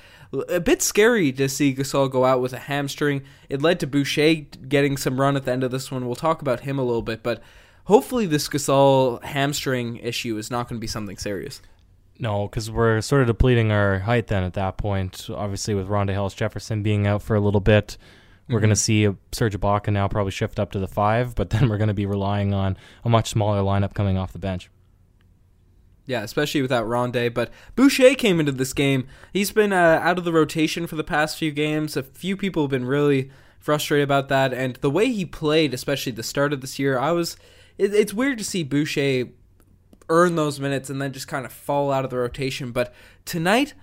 a 0.48 0.60
bit 0.60 0.82
scary 0.82 1.32
to 1.32 1.48
see 1.48 1.74
Gasol 1.74 2.10
go 2.10 2.24
out 2.24 2.40
with 2.40 2.52
a 2.52 2.58
hamstring. 2.58 3.22
It 3.48 3.60
led 3.60 3.80
to 3.80 3.86
Boucher 3.86 4.34
getting 4.68 4.96
some 4.96 5.20
run 5.20 5.36
at 5.36 5.44
the 5.44 5.52
end 5.52 5.64
of 5.64 5.70
this 5.70 5.90
one. 5.90 6.06
We'll 6.06 6.16
talk 6.16 6.40
about 6.40 6.60
him 6.60 6.78
a 6.78 6.84
little 6.84 7.02
bit, 7.02 7.22
but 7.22 7.42
hopefully 7.84 8.26
this 8.26 8.48
Gasol 8.48 9.22
hamstring 9.22 9.96
issue 9.96 10.38
is 10.38 10.50
not 10.50 10.68
going 10.68 10.78
to 10.78 10.80
be 10.80 10.86
something 10.86 11.18
serious. 11.18 11.60
No, 12.18 12.46
because 12.46 12.70
we're 12.70 13.00
sort 13.00 13.22
of 13.22 13.26
depleting 13.26 13.72
our 13.72 14.00
height 14.00 14.28
then 14.28 14.44
at 14.44 14.54
that 14.54 14.76
point. 14.76 15.28
Obviously, 15.30 15.74
with 15.74 15.88
Rondae 15.88 16.14
Hollis 16.14 16.34
Jefferson 16.34 16.82
being 16.82 17.06
out 17.06 17.22
for 17.22 17.34
a 17.34 17.40
little 17.40 17.60
bit, 17.60 17.96
we're 18.48 18.56
mm-hmm. 18.56 18.60
going 18.60 18.70
to 18.70 18.76
see 18.76 19.04
a 19.04 19.16
Serge 19.32 19.58
Ibaka 19.58 19.92
now 19.92 20.08
probably 20.08 20.30
shift 20.30 20.58
up 20.58 20.72
to 20.72 20.78
the 20.78 20.88
five, 20.88 21.34
but 21.34 21.50
then 21.50 21.68
we're 21.68 21.78
going 21.78 21.88
to 21.88 21.94
be 21.94 22.06
relying 22.06 22.54
on 22.54 22.76
a 23.04 23.08
much 23.08 23.30
smaller 23.30 23.60
lineup 23.60 23.94
coming 23.94 24.16
off 24.16 24.32
the 24.32 24.38
bench. 24.38 24.70
Yeah, 26.06 26.22
especially 26.22 26.62
without 26.62 26.86
Rondae. 26.86 27.32
But 27.32 27.50
Boucher 27.76 28.14
came 28.14 28.40
into 28.40 28.52
this 28.52 28.72
game. 28.72 29.06
He's 29.32 29.52
been 29.52 29.72
uh, 29.72 30.00
out 30.02 30.18
of 30.18 30.24
the 30.24 30.32
rotation 30.32 30.86
for 30.86 30.96
the 30.96 31.04
past 31.04 31.38
few 31.38 31.52
games. 31.52 31.96
A 31.96 32.02
few 32.02 32.36
people 32.36 32.64
have 32.64 32.70
been 32.70 32.86
really 32.86 33.30
frustrated 33.60 34.04
about 34.04 34.28
that. 34.28 34.52
And 34.52 34.76
the 34.76 34.90
way 34.90 35.10
he 35.12 35.24
played, 35.24 35.72
especially 35.72 36.12
the 36.12 36.22
start 36.22 36.52
of 36.52 36.60
this 36.60 36.78
year, 36.78 36.98
I 36.98 37.12
was. 37.12 37.36
It, 37.78 37.94
it's 37.94 38.12
weird 38.12 38.38
to 38.38 38.44
see 38.44 38.64
Boucher 38.64 39.28
earn 40.08 40.34
those 40.34 40.60
minutes 40.60 40.90
and 40.90 41.00
then 41.00 41.12
just 41.12 41.28
kind 41.28 41.46
of 41.46 41.52
fall 41.52 41.92
out 41.92 42.04
of 42.04 42.10
the 42.10 42.18
rotation. 42.18 42.72
But 42.72 42.92
tonight, 43.24 43.74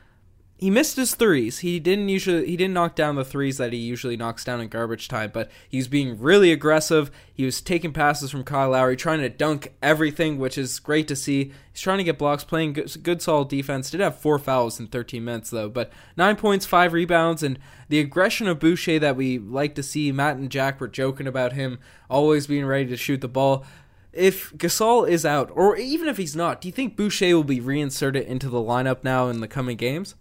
he 0.59 0.69
missed 0.69 0.97
his 0.97 1.15
threes. 1.15 1.59
He 1.59 1.79
didn't 1.79 2.09
usually 2.09 2.45
he 2.45 2.57
didn't 2.57 2.73
knock 2.73 2.93
down 2.93 3.15
the 3.15 3.23
threes 3.23 3.57
that 3.59 3.71
he 3.71 3.79
usually 3.79 4.17
knocks 4.17 4.43
down 4.43 4.59
in 4.59 4.67
garbage 4.67 5.07
time, 5.07 5.31
but 5.33 5.49
he 5.69 5.77
was 5.77 5.87
being 5.87 6.19
really 6.19 6.51
aggressive. 6.51 7.09
He 7.33 7.45
was 7.45 7.61
taking 7.61 7.93
passes 7.93 8.29
from 8.29 8.43
Kyle 8.43 8.71
Lowry, 8.71 8.97
trying 8.97 9.21
to 9.21 9.29
dunk 9.29 9.71
everything, 9.81 10.37
which 10.37 10.57
is 10.57 10.79
great 10.79 11.07
to 11.07 11.15
see. 11.15 11.53
He's 11.71 11.79
trying 11.79 11.99
to 11.99 12.03
get 12.03 12.17
blocks, 12.17 12.43
playing 12.43 12.73
good, 12.73 13.03
good 13.03 13.21
solid 13.21 13.47
defense. 13.47 13.89
Did 13.89 14.01
have 14.01 14.19
four 14.19 14.37
fouls 14.37 14.81
in 14.81 14.87
13 14.87 15.23
minutes 15.23 15.49
though, 15.49 15.69
but 15.69 15.93
nine 16.17 16.35
points, 16.35 16.65
five 16.65 16.91
rebounds, 16.91 17.41
and 17.41 17.57
the 17.87 18.01
aggression 18.01 18.49
of 18.49 18.59
Boucher 18.59 18.99
that 18.99 19.15
we 19.15 19.39
like 19.39 19.75
to 19.75 19.83
see. 19.83 20.11
Matt 20.11 20.35
and 20.35 20.51
Jack 20.51 20.81
were 20.81 20.89
joking 20.89 21.25
about 21.25 21.53
him 21.53 21.79
always 22.09 22.47
being 22.47 22.65
ready 22.65 22.85
to 22.87 22.97
shoot 22.97 23.21
the 23.21 23.29
ball 23.29 23.65
if 24.11 24.51
Gasol 24.53 25.07
is 25.07 25.25
out, 25.25 25.51
or 25.53 25.77
even 25.77 26.09
if 26.09 26.17
he's 26.17 26.35
not, 26.35 26.61
do 26.61 26.67
you 26.67 26.71
think 26.71 26.97
Boucher 26.97 27.35
will 27.35 27.43
be 27.43 27.61
reinserted 27.61 28.25
into 28.25 28.49
the 28.49 28.57
lineup 28.57 29.03
now 29.03 29.29
in 29.29 29.39
the 29.39 29.47
coming 29.47 29.77
games? 29.77 30.15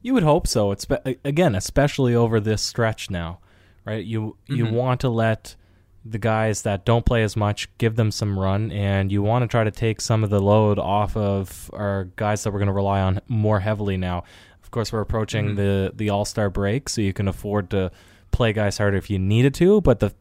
You 0.00 0.14
would 0.14 0.22
hope 0.22 0.46
so. 0.46 0.70
It's 0.72 0.86
again, 1.24 1.54
especially 1.54 2.14
over 2.14 2.40
this 2.40 2.62
stretch 2.62 3.10
now, 3.10 3.40
right? 3.84 4.04
You 4.04 4.36
you 4.46 4.64
mm-hmm. 4.64 4.74
want 4.74 5.00
to 5.00 5.08
let 5.08 5.56
the 6.04 6.18
guys 6.18 6.62
that 6.62 6.84
don't 6.84 7.04
play 7.04 7.22
as 7.22 7.36
much 7.36 7.68
give 7.78 7.96
them 7.96 8.10
some 8.10 8.38
run, 8.38 8.70
and 8.70 9.10
you 9.10 9.22
want 9.22 9.42
to 9.42 9.48
try 9.48 9.64
to 9.64 9.70
take 9.70 10.00
some 10.00 10.22
of 10.22 10.30
the 10.30 10.40
load 10.40 10.78
off 10.78 11.16
of 11.16 11.70
our 11.74 12.04
guys 12.16 12.44
that 12.44 12.52
we're 12.52 12.60
going 12.60 12.68
to 12.68 12.72
rely 12.72 13.00
on 13.00 13.20
more 13.28 13.60
heavily 13.60 13.96
now. 13.96 14.24
Of 14.62 14.70
course, 14.70 14.92
we're 14.92 15.00
approaching 15.00 15.46
mm-hmm. 15.46 15.56
the 15.56 15.92
the 15.94 16.10
All 16.10 16.24
Star 16.24 16.48
break, 16.48 16.88
so 16.88 17.00
you 17.00 17.12
can 17.12 17.26
afford 17.26 17.70
to 17.70 17.90
play 18.30 18.52
guys 18.52 18.78
harder 18.78 18.96
if 18.96 19.10
you 19.10 19.18
needed 19.18 19.54
to. 19.54 19.80
But 19.80 20.00
the 20.00 20.14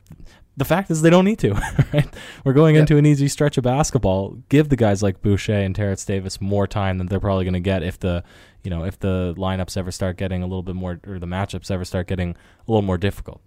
the 0.57 0.65
fact 0.65 0.89
is 0.89 1.01
they 1.03 1.09
don't 1.09 1.25
need 1.25 1.39
to. 1.39 1.53
Right? 1.93 2.13
We're 2.43 2.53
going 2.53 2.75
yep. 2.75 2.81
into 2.81 2.97
an 2.97 3.05
easy 3.05 3.29
stretch 3.29 3.57
of 3.57 3.63
basketball. 3.63 4.37
Give 4.49 4.67
the 4.67 4.75
guys 4.75 5.01
like 5.01 5.21
Boucher 5.21 5.53
and 5.53 5.73
Terrence 5.73 6.03
Davis 6.03 6.41
more 6.41 6.67
time 6.67 6.97
than 6.97 7.07
they're 7.07 7.19
probably 7.19 7.45
going 7.45 7.53
to 7.53 7.61
get 7.61 7.81
if 7.81 7.97
the 7.97 8.23
you 8.67 8.69
know 8.69 8.83
if 8.83 8.99
the 8.99 9.33
lineups 9.37 9.77
ever 9.77 9.91
start 9.91 10.17
getting 10.17 10.43
a 10.43 10.45
little 10.45 10.61
bit 10.61 10.75
more 10.75 10.99
or 11.07 11.19
the 11.19 11.25
matchups 11.25 11.71
ever 11.71 11.85
start 11.85 12.05
getting 12.05 12.31
a 12.31 12.69
little 12.69 12.81
more 12.81 12.97
difficult. 12.97 13.39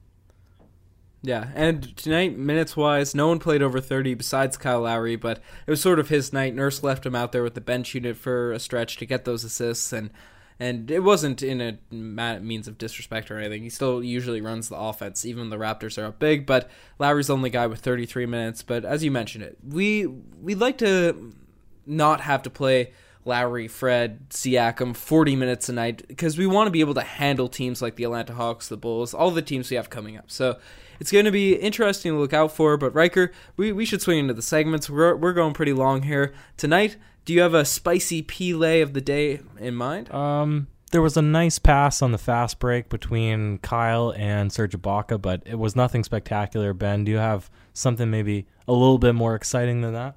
Yeah, 1.20 1.50
and 1.54 1.94
tonight, 1.94 2.38
minutes 2.38 2.74
wise, 2.74 3.14
no 3.14 3.28
one 3.28 3.38
played 3.38 3.60
over 3.60 3.82
30 3.82 4.14
besides 4.14 4.56
Kyle 4.56 4.80
Lowry, 4.80 5.16
but 5.16 5.42
it 5.66 5.70
was 5.70 5.82
sort 5.82 5.98
of 5.98 6.08
his 6.08 6.32
night. 6.32 6.54
Nurse 6.54 6.82
left 6.82 7.04
him 7.04 7.14
out 7.14 7.32
there 7.32 7.42
with 7.42 7.52
the 7.52 7.60
bench 7.60 7.94
unit 7.94 8.16
for 8.16 8.50
a 8.52 8.58
stretch 8.58 8.96
to 8.96 9.04
get 9.04 9.26
those 9.26 9.44
assists, 9.44 9.92
and 9.92 10.08
and 10.58 10.90
it 10.90 11.00
wasn't 11.00 11.42
in 11.42 11.60
a 11.60 12.40
means 12.40 12.66
of 12.66 12.78
disrespect 12.78 13.30
or 13.30 13.38
anything. 13.38 13.62
He 13.62 13.68
still 13.68 14.02
usually 14.02 14.40
runs 14.40 14.70
the 14.70 14.78
offense, 14.78 15.26
even 15.26 15.50
the 15.50 15.58
Raptors 15.58 16.02
are 16.02 16.06
up 16.06 16.18
big. 16.18 16.46
But 16.46 16.70
Lowry's 16.98 17.26
the 17.26 17.34
only 17.34 17.50
guy 17.50 17.66
with 17.66 17.80
33 17.80 18.24
minutes. 18.24 18.62
But 18.62 18.86
as 18.86 19.04
you 19.04 19.10
mentioned 19.10 19.44
it, 19.44 19.58
we 19.62 20.06
we'd 20.06 20.60
like 20.60 20.78
to 20.78 21.34
not 21.84 22.22
have 22.22 22.42
to 22.44 22.50
play 22.50 22.94
Lowry, 23.24 23.68
Fred, 23.68 24.30
Siakam 24.30 24.96
40 24.96 25.36
minutes 25.36 25.68
a 25.68 25.72
night 25.72 26.06
because 26.08 26.38
we 26.38 26.46
want 26.46 26.66
to 26.66 26.70
be 26.70 26.80
able 26.80 26.94
to 26.94 27.02
handle 27.02 27.48
teams 27.48 27.82
like 27.82 27.96
the 27.96 28.04
Atlanta 28.04 28.32
Hawks, 28.32 28.68
the 28.68 28.76
Bulls, 28.76 29.12
all 29.12 29.30
the 29.30 29.42
teams 29.42 29.70
we 29.70 29.76
have 29.76 29.90
coming 29.90 30.16
up. 30.16 30.30
So 30.30 30.58
it's 30.98 31.12
going 31.12 31.26
to 31.26 31.30
be 31.30 31.54
interesting 31.54 32.12
to 32.12 32.18
look 32.18 32.32
out 32.32 32.52
for. 32.52 32.76
But 32.76 32.94
Riker, 32.94 33.32
we, 33.56 33.72
we 33.72 33.84
should 33.84 34.02
swing 34.02 34.18
into 34.18 34.34
the 34.34 34.42
segments. 34.42 34.88
We're, 34.88 35.16
we're 35.16 35.32
going 35.32 35.54
pretty 35.54 35.72
long 35.72 36.02
here 36.02 36.32
tonight. 36.56 36.96
Do 37.24 37.34
you 37.34 37.42
have 37.42 37.54
a 37.54 37.64
spicy 37.64 38.22
Pele 38.22 38.80
of 38.80 38.94
the 38.94 39.00
day 39.00 39.40
in 39.58 39.74
mind? 39.74 40.10
Um, 40.12 40.68
there 40.90 41.02
was 41.02 41.16
a 41.16 41.22
nice 41.22 41.58
pass 41.58 42.02
on 42.02 42.12
the 42.12 42.18
fast 42.18 42.58
break 42.58 42.88
between 42.88 43.58
Kyle 43.58 44.12
and 44.16 44.52
Serge 44.52 44.72
Ibaka, 44.72 45.20
but 45.20 45.42
it 45.46 45.58
was 45.58 45.76
nothing 45.76 46.02
spectacular. 46.02 46.72
Ben, 46.72 47.04
do 47.04 47.12
you 47.12 47.18
have 47.18 47.50
something 47.72 48.10
maybe 48.10 48.46
a 48.66 48.72
little 48.72 48.98
bit 48.98 49.14
more 49.14 49.34
exciting 49.34 49.82
than 49.82 49.92
that? 49.92 50.16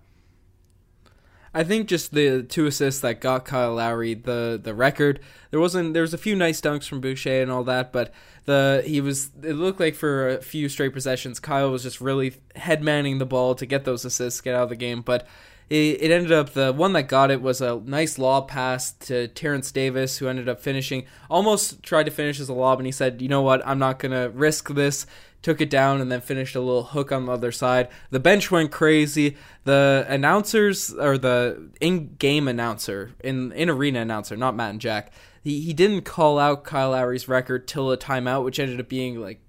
I 1.54 1.64
think 1.64 1.88
just 1.88 2.14
the 2.14 2.42
two 2.44 2.66
assists 2.66 3.02
that 3.02 3.22
got 3.22 3.46
Kyle 3.46 3.76
Lowry 3.76 4.16
the 4.16 4.60
the 4.62 4.74
record. 4.74 5.20
There 5.52 5.60
wasn't 5.60 5.94
there 5.94 6.02
was 6.02 6.14
a 6.14 6.18
few 6.18 6.36
nice 6.36 6.60
dunks 6.60 6.88
from 6.88 7.00
Boucher 7.00 7.42
and 7.42 7.52
all 7.52 7.64
that, 7.66 7.94
but 7.94 8.12
the 8.46 8.84
he 8.86 9.02
was 9.02 9.30
it 9.44 9.54
looked 9.54 9.80
like 9.80 9.96
for 9.96 10.30
a 10.30 10.42
few 10.42 10.68
straight 10.68 10.94
possessions 10.94 11.40
Kyle 11.40 11.72
was 11.72 11.84
just 11.84 12.02
really 12.02 12.36
head 12.56 12.82
manning 12.82 13.20
the 13.20 13.26
ball 13.26 13.54
to 13.56 13.66
get 13.66 13.86
those 13.86 14.04
assists, 14.04 14.42
get 14.42 14.56
out 14.56 14.64
of 14.64 14.70
the 14.70 14.76
game. 14.76 15.02
But 15.02 15.28
it, 15.70 16.12
ended 16.12 16.32
up 16.32 16.52
the 16.52 16.74
one 16.74 16.94
that 16.94 17.04
got 17.04 17.32
it 17.32 17.42
was 17.42 17.62
a 17.62 17.82
nice 17.86 18.18
lob 18.18 18.48
pass 18.48 18.92
to 18.92 19.28
Terrence 19.30 19.72
Davis, 19.72 20.18
who 20.18 20.28
ended 20.28 20.50
up 20.50 20.60
finishing. 20.60 21.06
Almost 21.30 21.82
tried 21.82 22.04
to 22.04 22.12
finish 22.12 22.40
as 22.40 22.50
a 22.50 22.54
lob, 22.54 22.80
and 22.80 22.86
he 22.86 22.92
said, 22.92 23.22
"You 23.22 23.30
know 23.30 23.42
what? 23.42 23.66
I'm 23.66 23.80
not 23.80 24.00
gonna 24.00 24.30
risk 24.30 24.70
this." 24.70 25.06
Took 25.44 25.62
it 25.62 25.70
down 25.70 26.02
and 26.02 26.12
then 26.12 26.22
finished 26.22 26.56
a 26.56 26.60
little 26.60 26.86
hook 26.86 27.12
on 27.12 27.28
the 27.28 27.34
other 27.34 27.52
side. 27.52 27.90
The 28.10 28.20
bench 28.20 28.50
went 28.50 28.72
crazy. 28.72 29.38
The 29.66 30.06
announcers 30.10 30.92
or 30.92 31.20
the 31.20 31.70
in-game 31.80 32.48
announcer, 32.48 33.12
in 33.20 33.52
in 33.52 33.70
arena 33.70 34.00
announcer, 34.02 34.36
not 34.36 34.56
Matt 34.56 34.72
and 34.72 34.82
Jack, 34.82 35.12
he, 35.44 35.62
he 35.62 35.74
didn't 35.74 36.02
call 36.04 36.40
out 36.40 36.64
Kyle 36.64 36.92
Lowry's 36.92 37.28
record 37.28 37.68
till 37.68 37.92
a 37.92 37.98
timeout, 37.98 38.44
which 38.44 38.60
ended 38.60 38.80
up 38.80 38.90
being 38.90 39.22
like 39.22 39.40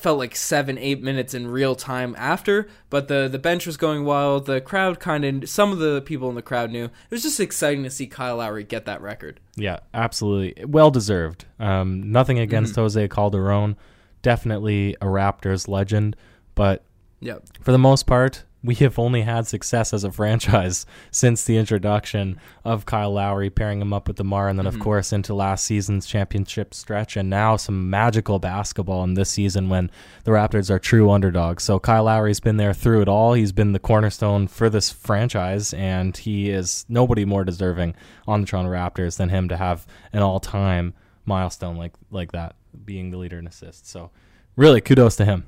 felt 0.00 0.18
like 0.18 0.34
seven, 0.34 0.78
eight 0.78 1.02
minutes 1.02 1.34
in 1.34 1.46
real 1.46 1.74
time 1.74 2.14
after, 2.18 2.68
but 2.88 3.08
the 3.08 3.28
the 3.28 3.38
bench 3.38 3.66
was 3.66 3.76
going 3.76 4.04
wild. 4.04 4.46
The 4.46 4.60
crowd 4.60 4.98
kind 4.98 5.24
of, 5.24 5.48
some 5.48 5.72
of 5.72 5.78
the 5.78 6.02
people 6.02 6.28
in 6.28 6.34
the 6.34 6.42
crowd 6.42 6.70
knew. 6.70 6.84
It 6.84 7.10
was 7.10 7.22
just 7.22 7.40
exciting 7.40 7.84
to 7.84 7.90
see 7.90 8.06
Kyle 8.06 8.36
Lowry 8.36 8.64
get 8.64 8.86
that 8.86 9.00
record. 9.02 9.40
Yeah, 9.56 9.80
absolutely, 9.92 10.64
well 10.64 10.90
deserved. 10.90 11.44
Um, 11.58 12.12
nothing 12.12 12.38
against 12.38 12.72
mm-hmm. 12.72 12.82
Jose 12.82 13.08
Calderon, 13.08 13.76
definitely 14.22 14.96
a 15.00 15.06
Raptors 15.06 15.68
legend, 15.68 16.16
but 16.54 16.84
yep. 17.20 17.42
for 17.60 17.72
the 17.72 17.78
most 17.78 18.06
part, 18.06 18.44
we 18.62 18.74
have 18.76 18.98
only 18.98 19.22
had 19.22 19.46
success 19.46 19.94
as 19.94 20.04
a 20.04 20.12
franchise 20.12 20.84
since 21.10 21.44
the 21.44 21.56
introduction 21.56 22.38
of 22.64 22.84
Kyle 22.84 23.12
Lowry, 23.12 23.48
pairing 23.48 23.80
him 23.80 23.92
up 23.92 24.06
with 24.06 24.16
DeMar, 24.16 24.48
and 24.48 24.58
then, 24.58 24.66
mm-hmm. 24.66 24.76
of 24.76 24.82
course, 24.82 25.12
into 25.12 25.34
last 25.34 25.64
season's 25.64 26.06
championship 26.06 26.74
stretch, 26.74 27.16
and 27.16 27.30
now 27.30 27.56
some 27.56 27.88
magical 27.88 28.38
basketball 28.38 29.02
in 29.04 29.14
this 29.14 29.30
season 29.30 29.68
when 29.68 29.90
the 30.24 30.30
Raptors 30.30 30.70
are 30.70 30.78
true 30.78 31.10
underdogs. 31.10 31.62
So 31.62 31.78
Kyle 31.78 32.04
Lowry's 32.04 32.40
been 32.40 32.58
there 32.58 32.74
through 32.74 33.02
it 33.02 33.08
all. 33.08 33.32
He's 33.32 33.52
been 33.52 33.72
the 33.72 33.78
cornerstone 33.78 34.46
for 34.46 34.68
this 34.68 34.90
franchise, 34.90 35.72
and 35.72 36.16
he 36.16 36.50
is 36.50 36.84
nobody 36.88 37.24
more 37.24 37.44
deserving 37.44 37.94
on 38.26 38.42
the 38.42 38.46
Toronto 38.46 38.70
Raptors 38.70 39.16
than 39.16 39.30
him 39.30 39.48
to 39.48 39.56
have 39.56 39.86
an 40.12 40.22
all-time 40.22 40.94
milestone 41.30 41.76
like 41.76 41.92
like 42.10 42.32
that, 42.32 42.56
being 42.84 43.10
the 43.10 43.16
leader 43.16 43.38
in 43.38 43.46
assists. 43.46 43.90
So, 43.90 44.10
really, 44.56 44.80
kudos 44.80 45.16
to 45.16 45.24
him. 45.24 45.46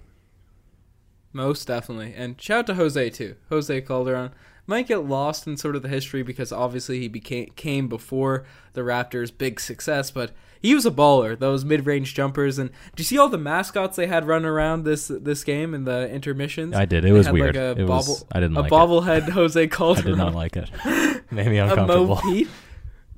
Most 1.33 1.67
definitely. 1.67 2.15
And 2.17 2.41
shout 2.41 2.61
out 2.61 2.67
to 2.69 2.75
Jose 2.75 3.11
too. 3.11 3.37
Jose 3.49 3.81
Calderon 3.83 4.33
might 4.67 4.87
get 4.87 5.05
lost 5.05 5.47
in 5.47 5.57
sort 5.57 5.77
of 5.77 5.83
the 5.83 5.89
history 5.89 6.23
because 6.23 6.53
obviously 6.53 7.01
he 7.01 7.09
became 7.09 7.47
came 7.57 7.89
before 7.89 8.45
the 8.75 8.83
Raptors' 8.83 9.37
big 9.37 9.59
success, 9.61 10.11
but 10.11 10.33
he 10.61 10.75
was 10.75 10.87
a 10.87 10.91
baller. 10.91 11.37
Those 11.37 11.65
mid-range 11.65 12.15
jumpers, 12.15 12.59
and 12.59 12.71
do 12.71 13.01
you 13.01 13.05
see 13.05 13.19
all 13.19 13.29
the 13.29 13.39
mascots 13.39 13.97
they 13.97 14.07
had 14.07 14.27
running 14.27 14.47
around 14.47 14.85
this 14.85 15.09
this 15.09 15.43
game 15.43 15.75
in 15.75 15.85
the 15.85 16.09
intermissions? 16.09 16.75
I 16.75 16.85
did. 16.85 17.05
It 17.05 17.09
they 17.09 17.13
was 17.13 17.31
weird. 17.31 17.57
Like 17.57 17.79
it 17.79 17.87
bobble, 17.87 18.13
was. 18.13 18.25
I 18.31 18.41
didn't 18.41 18.55
like 18.55 18.71
a 18.71 18.75
like 18.75 18.89
bobblehead 18.89 19.29
Jose 19.31 19.67
Calderon. 19.69 20.07
I 20.07 20.11
did 20.11 20.19
not 20.19 20.35
like 20.35 20.57
it. 20.57 20.71
Made 21.33 21.49
me 21.49 21.59
uncomfortable. 21.59 22.19
A 22.19 22.25
Mo 22.25 22.33
Pete. 22.33 22.49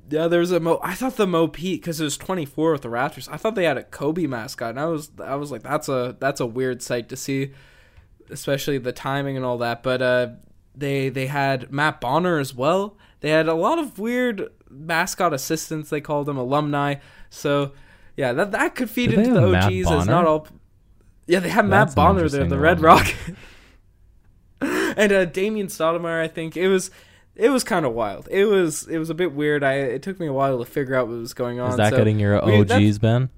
Yeah, 0.09 0.27
there 0.27 0.39
was 0.39 0.51
a 0.51 0.59
Mo. 0.59 0.79
I 0.83 0.93
thought 0.93 1.17
the 1.17 1.25
Mo 1.25 1.47
Pete 1.47 1.81
because 1.81 1.99
it 1.99 2.03
was 2.03 2.17
24 2.17 2.73
with 2.73 2.81
the 2.83 2.89
Raptors. 2.89 3.27
I 3.31 3.37
thought 3.37 3.55
they 3.55 3.63
had 3.63 3.77
a 3.77 3.83
Kobe 3.83 4.27
mascot, 4.27 4.69
and 4.69 4.79
I 4.79 4.85
was 4.85 5.11
I 5.23 5.35
was 5.35 5.51
like, 5.51 5.63
that's 5.63 5.89
a 5.89 6.15
that's 6.19 6.39
a 6.39 6.45
weird 6.45 6.83
sight 6.83 7.09
to 7.09 7.15
see 7.15 7.51
especially 8.29 8.77
the 8.77 8.91
timing 8.91 9.35
and 9.35 9.45
all 9.45 9.57
that. 9.59 9.83
But 9.83 10.01
uh, 10.01 10.27
they 10.75 11.09
they 11.09 11.27
had 11.27 11.71
Matt 11.71 12.01
Bonner 12.01 12.39
as 12.39 12.53
well. 12.53 12.97
They 13.21 13.29
had 13.29 13.47
a 13.47 13.53
lot 13.53 13.79
of 13.79 13.99
weird 13.99 14.49
mascot 14.69 15.33
assistants. 15.33 15.89
They 15.89 16.01
called 16.01 16.27
them 16.27 16.37
alumni. 16.37 16.95
So 17.29 17.71
yeah, 18.15 18.33
that 18.33 18.51
that 18.51 18.75
could 18.75 18.89
feed 18.89 19.13
into 19.13 19.31
the 19.31 19.55
OGs 19.55 19.91
as 19.91 20.07
not 20.07 20.25
all. 20.25 20.47
Yeah, 21.27 21.39
they 21.39 21.49
have 21.49 21.65
Matt 21.65 21.95
Bonner 21.95 22.29
there, 22.29 22.45
the 22.45 22.59
Red 22.59 22.81
Rock, 22.81 23.07
and 24.61 25.11
uh, 25.11 25.25
Damon 25.25 25.67
Stoudamire. 25.67 26.21
I 26.21 26.27
think 26.27 26.55
it 26.55 26.67
was 26.67 26.91
it 27.35 27.49
was 27.49 27.63
kind 27.63 27.85
of 27.85 27.93
wild. 27.93 28.27
It 28.31 28.45
was 28.45 28.87
it 28.87 28.97
was 28.97 29.09
a 29.09 29.13
bit 29.13 29.33
weird. 29.33 29.63
I 29.63 29.73
it 29.73 30.01
took 30.01 30.19
me 30.19 30.27
a 30.27 30.33
while 30.33 30.57
to 30.59 30.65
figure 30.65 30.95
out 30.95 31.07
what 31.07 31.17
was 31.17 31.33
going 31.33 31.59
on. 31.59 31.71
Is 31.71 31.77
that 31.77 31.91
so 31.91 31.97
getting 31.97 32.19
your 32.19 32.43
OGs, 32.43 32.73
we, 32.73 32.97
Ben? 32.97 33.29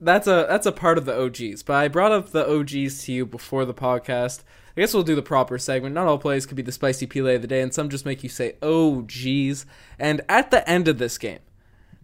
that's 0.00 0.26
a 0.26 0.46
that's 0.48 0.66
a 0.66 0.72
part 0.72 0.98
of 0.98 1.04
the 1.04 1.20
OGs. 1.20 1.62
But 1.62 1.74
I 1.74 1.88
brought 1.88 2.12
up 2.12 2.30
the 2.30 2.48
OGs 2.48 3.04
to 3.04 3.12
you 3.12 3.26
before 3.26 3.64
the 3.64 3.74
podcast. 3.74 4.42
I 4.76 4.80
guess 4.80 4.94
we'll 4.94 5.02
do 5.02 5.16
the 5.16 5.22
proper 5.22 5.58
segment. 5.58 5.94
Not 5.94 6.06
all 6.06 6.18
plays 6.18 6.46
could 6.46 6.56
be 6.56 6.62
the 6.62 6.72
spicy 6.72 7.06
Pele 7.06 7.34
of 7.34 7.42
the 7.42 7.48
day, 7.48 7.60
and 7.60 7.74
some 7.74 7.88
just 7.88 8.06
make 8.06 8.22
you 8.22 8.28
say, 8.28 8.56
"Oh, 8.62 9.02
geez." 9.02 9.66
And 9.98 10.20
at 10.28 10.50
the 10.50 10.68
end 10.68 10.86
of 10.86 10.98
this 10.98 11.18
game, 11.18 11.40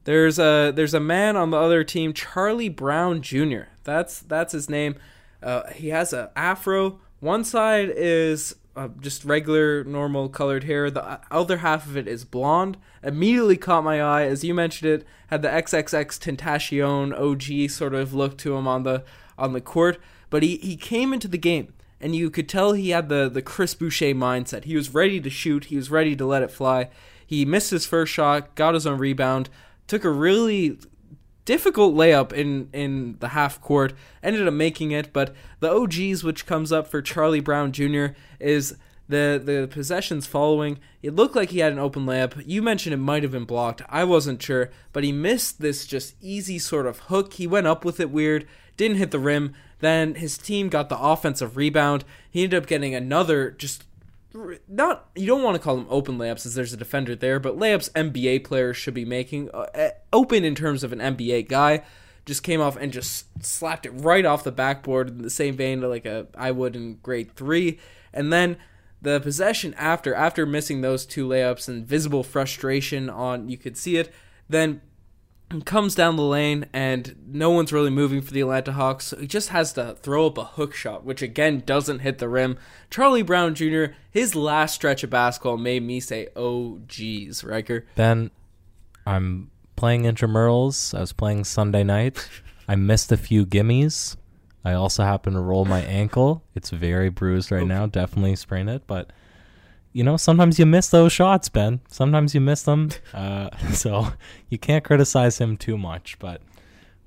there's 0.04 0.38
a 0.38 0.72
there's 0.74 0.94
a 0.94 1.00
man 1.00 1.36
on 1.36 1.50
the 1.50 1.56
other 1.56 1.84
team, 1.84 2.12
Charlie 2.12 2.68
Brown 2.68 3.22
Jr. 3.22 3.64
That's 3.84 4.20
that's 4.20 4.52
his 4.52 4.68
name. 4.68 4.96
Uh, 5.42 5.70
he 5.70 5.88
has 5.88 6.12
an 6.12 6.28
afro. 6.34 7.00
One 7.20 7.44
side 7.44 7.92
is 7.94 8.56
uh, 8.76 8.88
just 9.00 9.24
regular, 9.24 9.84
normal 9.84 10.28
colored 10.28 10.64
hair. 10.64 10.90
The 10.90 11.20
other 11.30 11.58
half 11.58 11.86
of 11.86 11.96
it 11.96 12.08
is 12.08 12.24
blonde. 12.24 12.76
Immediately 13.02 13.56
caught 13.56 13.84
my 13.84 14.02
eye, 14.02 14.24
as 14.24 14.44
you 14.44 14.54
mentioned 14.54 14.90
it. 14.90 15.06
Had 15.28 15.42
the 15.42 15.48
XXX 15.48 16.18
Tentacion 16.18 17.12
OG 17.12 17.70
sort 17.70 17.94
of 17.94 18.14
look 18.14 18.36
to 18.38 18.56
him 18.56 18.66
on 18.66 18.82
the 18.82 19.04
on 19.36 19.52
the 19.52 19.60
court, 19.60 19.98
but 20.30 20.44
he, 20.44 20.56
he 20.58 20.76
came 20.76 21.12
into 21.12 21.26
the 21.26 21.38
game 21.38 21.72
and 22.00 22.14
you 22.14 22.30
could 22.30 22.48
tell 22.48 22.72
he 22.72 22.90
had 22.90 23.08
the 23.08 23.28
the 23.28 23.42
Chris 23.42 23.74
Boucher 23.74 24.14
mindset. 24.14 24.64
He 24.64 24.76
was 24.76 24.92
ready 24.92 25.20
to 25.20 25.30
shoot. 25.30 25.66
He 25.66 25.76
was 25.76 25.90
ready 25.90 26.14
to 26.16 26.26
let 26.26 26.42
it 26.42 26.50
fly. 26.50 26.90
He 27.26 27.44
missed 27.44 27.70
his 27.70 27.86
first 27.86 28.12
shot, 28.12 28.54
got 28.54 28.74
his 28.74 28.86
own 28.86 28.98
rebound, 28.98 29.48
took 29.86 30.04
a 30.04 30.10
really 30.10 30.78
difficult 31.44 31.94
layup 31.94 32.32
in 32.32 32.68
in 32.72 33.16
the 33.20 33.28
half 33.28 33.60
court, 33.60 33.94
ended 34.22 34.46
up 34.46 34.54
making 34.54 34.90
it, 34.90 35.12
but 35.12 35.34
the 35.60 35.70
OGs 35.70 36.24
which 36.24 36.46
comes 36.46 36.72
up 36.72 36.86
for 36.86 37.02
Charlie 37.02 37.40
Brown 37.40 37.72
Jr. 37.72 38.06
is 38.40 38.76
the 39.08 39.40
the 39.42 39.68
possessions 39.70 40.26
following. 40.26 40.78
It 41.02 41.14
looked 41.14 41.36
like 41.36 41.50
he 41.50 41.58
had 41.58 41.72
an 41.72 41.78
open 41.78 42.06
layup. 42.06 42.42
You 42.46 42.62
mentioned 42.62 42.94
it 42.94 42.98
might 42.98 43.22
have 43.22 43.32
been 43.32 43.44
blocked. 43.44 43.82
I 43.88 44.04
wasn't 44.04 44.42
sure, 44.42 44.70
but 44.92 45.04
he 45.04 45.12
missed 45.12 45.60
this 45.60 45.86
just 45.86 46.14
easy 46.20 46.58
sort 46.58 46.86
of 46.86 47.00
hook. 47.00 47.34
He 47.34 47.46
went 47.46 47.66
up 47.66 47.84
with 47.84 48.00
it 48.00 48.10
weird, 48.10 48.46
didn't 48.76 48.98
hit 48.98 49.10
the 49.10 49.18
rim. 49.18 49.54
Then 49.80 50.14
his 50.14 50.38
team 50.38 50.70
got 50.70 50.88
the 50.88 50.98
offensive 50.98 51.56
rebound. 51.56 52.04
He 52.30 52.44
ended 52.44 52.62
up 52.62 52.66
getting 52.66 52.94
another 52.94 53.50
just 53.50 53.84
not 54.68 55.08
you 55.14 55.26
don't 55.26 55.42
want 55.42 55.54
to 55.54 55.62
call 55.62 55.76
them 55.76 55.86
open 55.88 56.18
layups 56.18 56.44
as 56.44 56.54
there's 56.54 56.72
a 56.72 56.76
defender 56.76 57.14
there, 57.14 57.38
but 57.38 57.56
layups 57.56 57.90
NBA 57.92 58.44
players 58.44 58.76
should 58.76 58.94
be 58.94 59.04
making 59.04 59.50
uh, 59.52 59.66
uh 59.74 59.90
open 60.12 60.44
in 60.44 60.54
terms 60.54 60.82
of 60.82 60.92
an 60.92 60.98
NBA 60.98 61.48
guy. 61.48 61.82
Just 62.26 62.42
came 62.42 62.60
off 62.60 62.76
and 62.76 62.92
just 62.92 63.26
slapped 63.44 63.86
it 63.86 63.90
right 63.90 64.24
off 64.24 64.44
the 64.44 64.52
backboard 64.52 65.08
in 65.08 65.22
the 65.22 65.30
same 65.30 65.56
vein 65.56 65.80
like 65.82 66.06
a 66.06 66.26
I 66.36 66.50
would 66.50 66.74
in 66.74 66.96
grade 67.02 67.32
three, 67.34 67.78
and 68.12 68.32
then 68.32 68.56
the 69.02 69.20
possession 69.20 69.74
after 69.74 70.14
after 70.14 70.46
missing 70.46 70.80
those 70.80 71.06
two 71.06 71.28
layups 71.28 71.68
and 71.68 71.86
visible 71.86 72.24
frustration 72.24 73.08
on 73.08 73.48
you 73.48 73.56
could 73.56 73.76
see 73.76 73.98
it, 73.98 74.12
then 74.48 74.80
comes 75.64 75.94
down 75.94 76.16
the 76.16 76.22
lane 76.22 76.66
and 76.72 77.14
no 77.26 77.50
one's 77.50 77.72
really 77.72 77.90
moving 77.90 78.20
for 78.20 78.32
the 78.32 78.40
Atlanta 78.40 78.72
Hawks. 78.72 79.06
So 79.06 79.18
he 79.18 79.26
just 79.26 79.50
has 79.50 79.72
to 79.74 79.94
throw 79.94 80.26
up 80.26 80.38
a 80.38 80.44
hook 80.44 80.74
shot, 80.74 81.04
which 81.04 81.22
again 81.22 81.62
doesn't 81.64 82.00
hit 82.00 82.18
the 82.18 82.28
rim. 82.28 82.58
Charlie 82.90 83.22
Brown 83.22 83.54
Jr., 83.54 83.86
his 84.10 84.34
last 84.34 84.74
stretch 84.74 85.04
of 85.04 85.10
basketball 85.10 85.56
made 85.56 85.82
me 85.82 86.00
say, 86.00 86.28
oh, 86.34 86.80
geez, 86.86 87.44
Riker. 87.44 87.86
Ben, 87.94 88.30
I'm 89.06 89.50
playing 89.76 90.02
intramurals. 90.02 90.96
I 90.96 91.00
was 91.00 91.12
playing 91.12 91.44
Sunday 91.44 91.84
night. 91.84 92.28
I 92.68 92.76
missed 92.76 93.12
a 93.12 93.16
few 93.16 93.44
gimmies. 93.44 94.16
I 94.64 94.72
also 94.72 95.04
happened 95.04 95.36
to 95.36 95.40
roll 95.40 95.66
my 95.66 95.82
ankle. 95.82 96.42
It's 96.54 96.70
very 96.70 97.10
bruised 97.10 97.50
right 97.50 97.66
now. 97.66 97.86
Definitely 97.86 98.36
sprained 98.36 98.70
it, 98.70 98.86
but 98.86 99.10
you 99.94 100.02
know, 100.02 100.16
sometimes 100.16 100.58
you 100.58 100.66
miss 100.66 100.88
those 100.88 101.12
shots, 101.12 101.48
Ben. 101.48 101.80
Sometimes 101.88 102.34
you 102.34 102.40
miss 102.42 102.62
them. 102.64 102.90
Uh, 103.14 103.48
so 103.72 104.08
you 104.48 104.58
can't 104.58 104.82
criticize 104.82 105.38
him 105.38 105.56
too 105.56 105.78
much. 105.78 106.18
But 106.18 106.42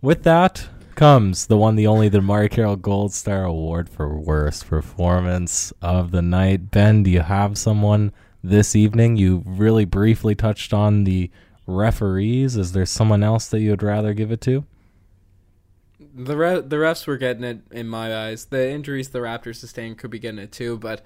with 0.01 0.24
that 0.24 0.70
comes 0.96 1.48
the 1.48 1.58
one, 1.58 1.75
the 1.75 1.86
only, 1.86 2.08
the 2.08 2.22
Mari 2.22 2.48
Carroll 2.48 2.77
Gold 2.77 3.13
Star 3.13 3.44
Award 3.44 3.89
for 3.89 4.17
worst 4.17 4.67
performance 4.67 5.74
of 5.82 6.12
the 6.12 6.22
night. 6.22 6.72
Ben, 6.72 7.03
do 7.03 7.12
you 7.12 7.22
have 7.22 7.58
someone 7.58 8.13
this 8.41 8.74
evening? 8.74 9.17
You 9.17 9.44
really 9.46 9.84
briefly 9.84 10.34
touched 10.34 10.74
on 10.74 11.03
the 11.03 11.29
referees. 11.65 12.56
Is 12.56 12.72
there 12.72 12.86
someone 12.86 13.22
else 13.22 13.50
that 13.50 13.60
you 13.60 13.72
would 13.72 13.84
rather 13.84 14.13
give 14.13 14.32
it 14.32 14.39
to? 14.41 14.63
The 16.00 16.38
re- 16.38 16.62
the 16.62 16.77
refs 16.77 17.06
were 17.06 17.17
getting 17.17 17.44
it 17.44 17.60
in 17.70 17.89
my 17.89 18.15
eyes. 18.15 18.46
The 18.46 18.72
injuries 18.72 19.10
the 19.10 19.20
Raptors 19.20 19.58
sustained 19.58 19.98
could 19.98 20.10
be 20.10 20.20
getting 20.20 20.39
it 20.39 20.53
too, 20.53 20.77
but 20.77 21.03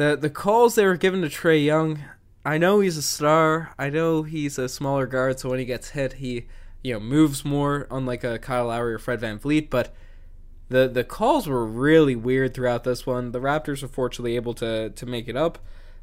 the 0.00 0.16
the 0.16 0.30
calls 0.30 0.74
they 0.74 0.86
were 0.86 0.96
given 0.96 1.22
to 1.22 1.28
Trae 1.28 1.64
Young, 1.64 2.00
I 2.44 2.58
know 2.58 2.80
he's 2.80 2.96
a 2.96 3.02
star. 3.02 3.74
I 3.78 3.90
know 3.90 4.22
he's 4.22 4.58
a 4.58 4.68
smaller 4.68 5.06
guard, 5.06 5.38
so 5.38 5.50
when 5.50 5.58
he 5.58 5.64
gets 5.64 5.90
hit, 5.90 6.14
he 6.14 6.46
you 6.82 6.94
know 6.94 7.00
moves 7.00 7.44
more, 7.44 7.86
unlike 7.90 8.24
a 8.24 8.38
Kyle 8.38 8.66
Lowry 8.66 8.94
or 8.94 8.98
Fred 8.98 9.20
Van 9.20 9.38
VanVleet. 9.38 9.70
But 9.70 9.94
the 10.68 10.88
the 10.88 11.04
calls 11.04 11.46
were 11.46 11.66
really 11.66 12.16
weird 12.16 12.54
throughout 12.54 12.84
this 12.84 13.06
one. 13.06 13.32
The 13.32 13.40
Raptors 13.40 13.82
were 13.82 13.88
fortunately 13.88 14.36
able 14.36 14.54
to 14.54 14.90
to 14.90 15.06
make 15.06 15.28
it 15.28 15.36
up, 15.36 15.58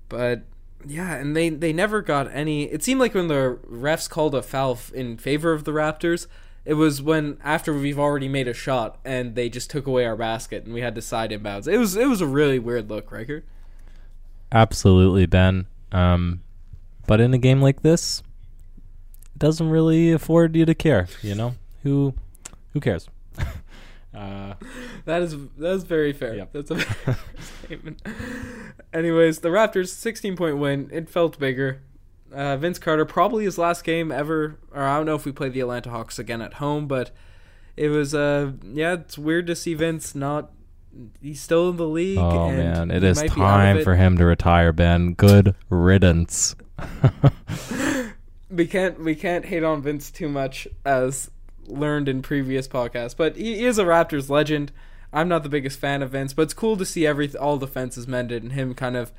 but 0.10 0.44
yeah, 0.86 1.16
and 1.16 1.36
they 1.36 1.50
they 1.50 1.74
never 1.74 2.02
got 2.02 2.32
any. 2.32 2.66
It 2.66 2.84
seemed 2.84 3.00
like 3.00 3.16
when 3.16 3.28
the 3.28 3.60
refs 3.68 4.10
called 4.10 4.36
a 4.36 4.44
foul 4.44 4.78
in 4.94 5.18
favor 5.18 5.54
of 5.54 5.64
the 5.64 5.72
Raptors, 5.72 6.28
it 6.66 6.76
was 6.76 7.02
when 7.02 7.38
after 7.44 7.74
we've 7.74 7.98
already 7.98 8.28
made 8.28 8.48
a 8.48 8.54
shot 8.54 9.00
and 9.04 9.36
they 9.36 9.50
just 9.50 9.70
took 9.70 9.88
away 9.88 10.06
our 10.06 10.18
basket 10.18 10.66
and 10.66 10.74
we 10.74 10.82
had 10.82 10.96
to 10.96 11.02
side 11.02 11.32
inbounds. 11.32 11.68
It 11.68 11.78
was 11.78 11.96
it 11.96 12.08
was 12.08 12.22
a 12.22 12.28
really 12.28 12.60
weird 12.60 12.90
look, 12.90 13.12
Riker. 13.12 13.44
Absolutely, 14.52 15.26
Ben. 15.26 15.68
Um, 15.92 16.42
but 17.06 17.22
in 17.22 17.34
a 17.34 17.38
game 17.38 17.62
like 17.62 17.82
this, 17.82 18.22
it 19.36 19.40
doesn't 19.40 19.70
really 19.70 20.12
afford 20.12 20.56
you 20.56 20.66
to 20.66 20.76
care. 20.76 21.08
You 21.22 21.36
know 21.36 21.56
who 21.84 22.14
who 22.74 22.80
cares? 22.80 23.08
uh, 24.14 24.54
that 25.06 25.22
is 25.22 25.36
that 25.58 25.72
is 25.72 25.84
very 25.84 26.14
fair. 26.14 26.36
Yep. 26.36 26.54
That's 26.54 26.72
a 26.72 26.80
statement. 27.66 28.02
Anyways, 28.94 29.40
the 29.40 29.50
Raptors' 29.50 29.90
16 29.90 30.36
point 30.36 30.58
win. 30.58 30.90
It 30.92 31.10
felt 31.10 31.40
bigger. 31.40 31.82
Uh, 32.34 32.58
Vince 32.58 32.78
Carter 32.78 33.06
probably 33.06 33.46
his 33.46 33.58
last 33.58 33.84
game 33.84 34.12
ever. 34.12 34.58
Or 34.74 34.84
I 34.84 34.98
don't 34.98 35.06
know 35.06 35.16
if 35.16 35.26
we 35.26 35.32
play 35.32 35.50
the 35.50 35.62
Atlanta 35.62 35.90
Hawks 35.90 36.20
again 36.20 36.42
at 36.42 36.56
home, 36.56 36.88
but 36.88 37.12
it 37.78 37.90
was 37.90 38.14
uh 38.14 38.52
yeah, 38.64 38.94
it's 38.94 39.18
weird 39.18 39.48
to 39.48 39.56
see 39.56 39.74
Vince 39.76 40.16
not 40.16 40.52
he's 41.22 41.42
still 41.42 41.70
in 41.70 41.78
the 41.78 41.88
league. 41.88 42.18
Oh 42.18 42.50
man, 42.50 42.92
it 42.92 43.04
is 43.04 43.22
time 43.24 43.78
it. 43.78 43.84
for 43.84 43.96
him 43.96 44.18
to 44.18 44.26
retire, 44.26 44.72
Ben. 44.72 45.14
Good 45.14 45.56
riddance. 45.70 46.56
we 48.50 48.68
can't 48.68 49.04
we 49.04 49.16
can't 49.16 49.46
hate 49.46 49.64
on 49.64 49.82
Vince 49.82 50.12
too 50.12 50.30
much 50.30 50.68
as 50.86 51.32
learned 51.68 52.08
in 52.08 52.22
previous 52.22 52.68
podcasts, 52.68 53.16
but 53.16 53.36
he 53.36 53.66
is 53.66 53.78
a 53.78 53.84
Raptors 53.84 54.30
legend. 54.30 54.72
I'm 55.14 55.28
not 55.28 55.44
the 55.44 55.50
biggest 55.50 55.80
fan 55.80 56.02
of 56.02 56.12
Vince, 56.12 56.34
but 56.34 56.44
it's 56.44 56.54
cool 56.54 56.78
to 56.78 56.86
see 56.86 57.08
every 57.08 57.36
all 57.36 57.58
the 57.58 57.68
fences 57.68 58.08
mended 58.08 58.44
and 58.44 58.54
him 58.54 58.74
kind 58.74 58.96
of 58.96 59.12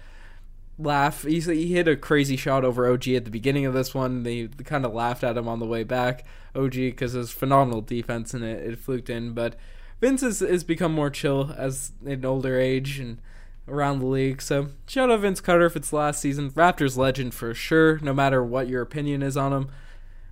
laugh. 0.78 1.24
He 1.24 1.40
he 1.40 1.74
hit 1.74 1.88
a 1.88 1.96
crazy 1.96 2.36
shot 2.36 2.64
over 2.64 2.90
OG 2.90 3.08
at 3.08 3.24
the 3.24 3.30
beginning 3.30 3.66
of 3.66 3.74
this 3.74 3.94
one. 3.94 4.22
They, 4.22 4.44
they 4.44 4.64
kind 4.64 4.84
of 4.84 4.92
laughed 4.92 5.24
at 5.24 5.36
him 5.36 5.48
on 5.48 5.58
the 5.58 5.66
way 5.66 5.84
back. 5.84 6.24
OG 6.54 6.72
because 6.72 7.14
it 7.14 7.18
was 7.18 7.30
phenomenal 7.30 7.80
defense 7.80 8.34
and 8.34 8.44
it, 8.44 8.72
it 8.72 8.78
fluked 8.78 9.10
in, 9.10 9.32
but 9.32 9.56
Vince 10.00 10.20
has, 10.22 10.40
has 10.40 10.64
become 10.64 10.92
more 10.92 11.10
chill 11.10 11.54
as 11.56 11.92
an 12.04 12.24
older 12.24 12.58
age 12.58 12.98
and 12.98 13.18
around 13.66 13.98
the 13.98 14.06
league. 14.06 14.40
So 14.40 14.68
shout 14.86 15.10
out 15.10 15.20
Vince 15.20 15.40
Carter 15.40 15.66
if 15.66 15.76
it's 15.76 15.92
last 15.92 16.20
season. 16.20 16.50
Raptors 16.52 16.96
legend 16.96 17.34
for 17.34 17.52
sure, 17.54 17.98
no 17.98 18.12
matter 18.14 18.42
what 18.42 18.68
your 18.68 18.82
opinion 18.82 19.22
is 19.22 19.36
on 19.36 19.52
him. 19.52 19.68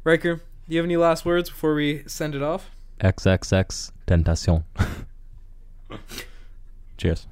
Riker, 0.04 0.36
do 0.36 0.42
you 0.68 0.78
have 0.78 0.86
any 0.86 0.96
last 0.96 1.24
words 1.24 1.50
before 1.50 1.74
we 1.74 2.04
send 2.06 2.34
it 2.34 2.42
off? 2.42 2.70
XXX 3.00 3.92
Tentacion. 4.06 4.64
Cheers. 6.96 7.26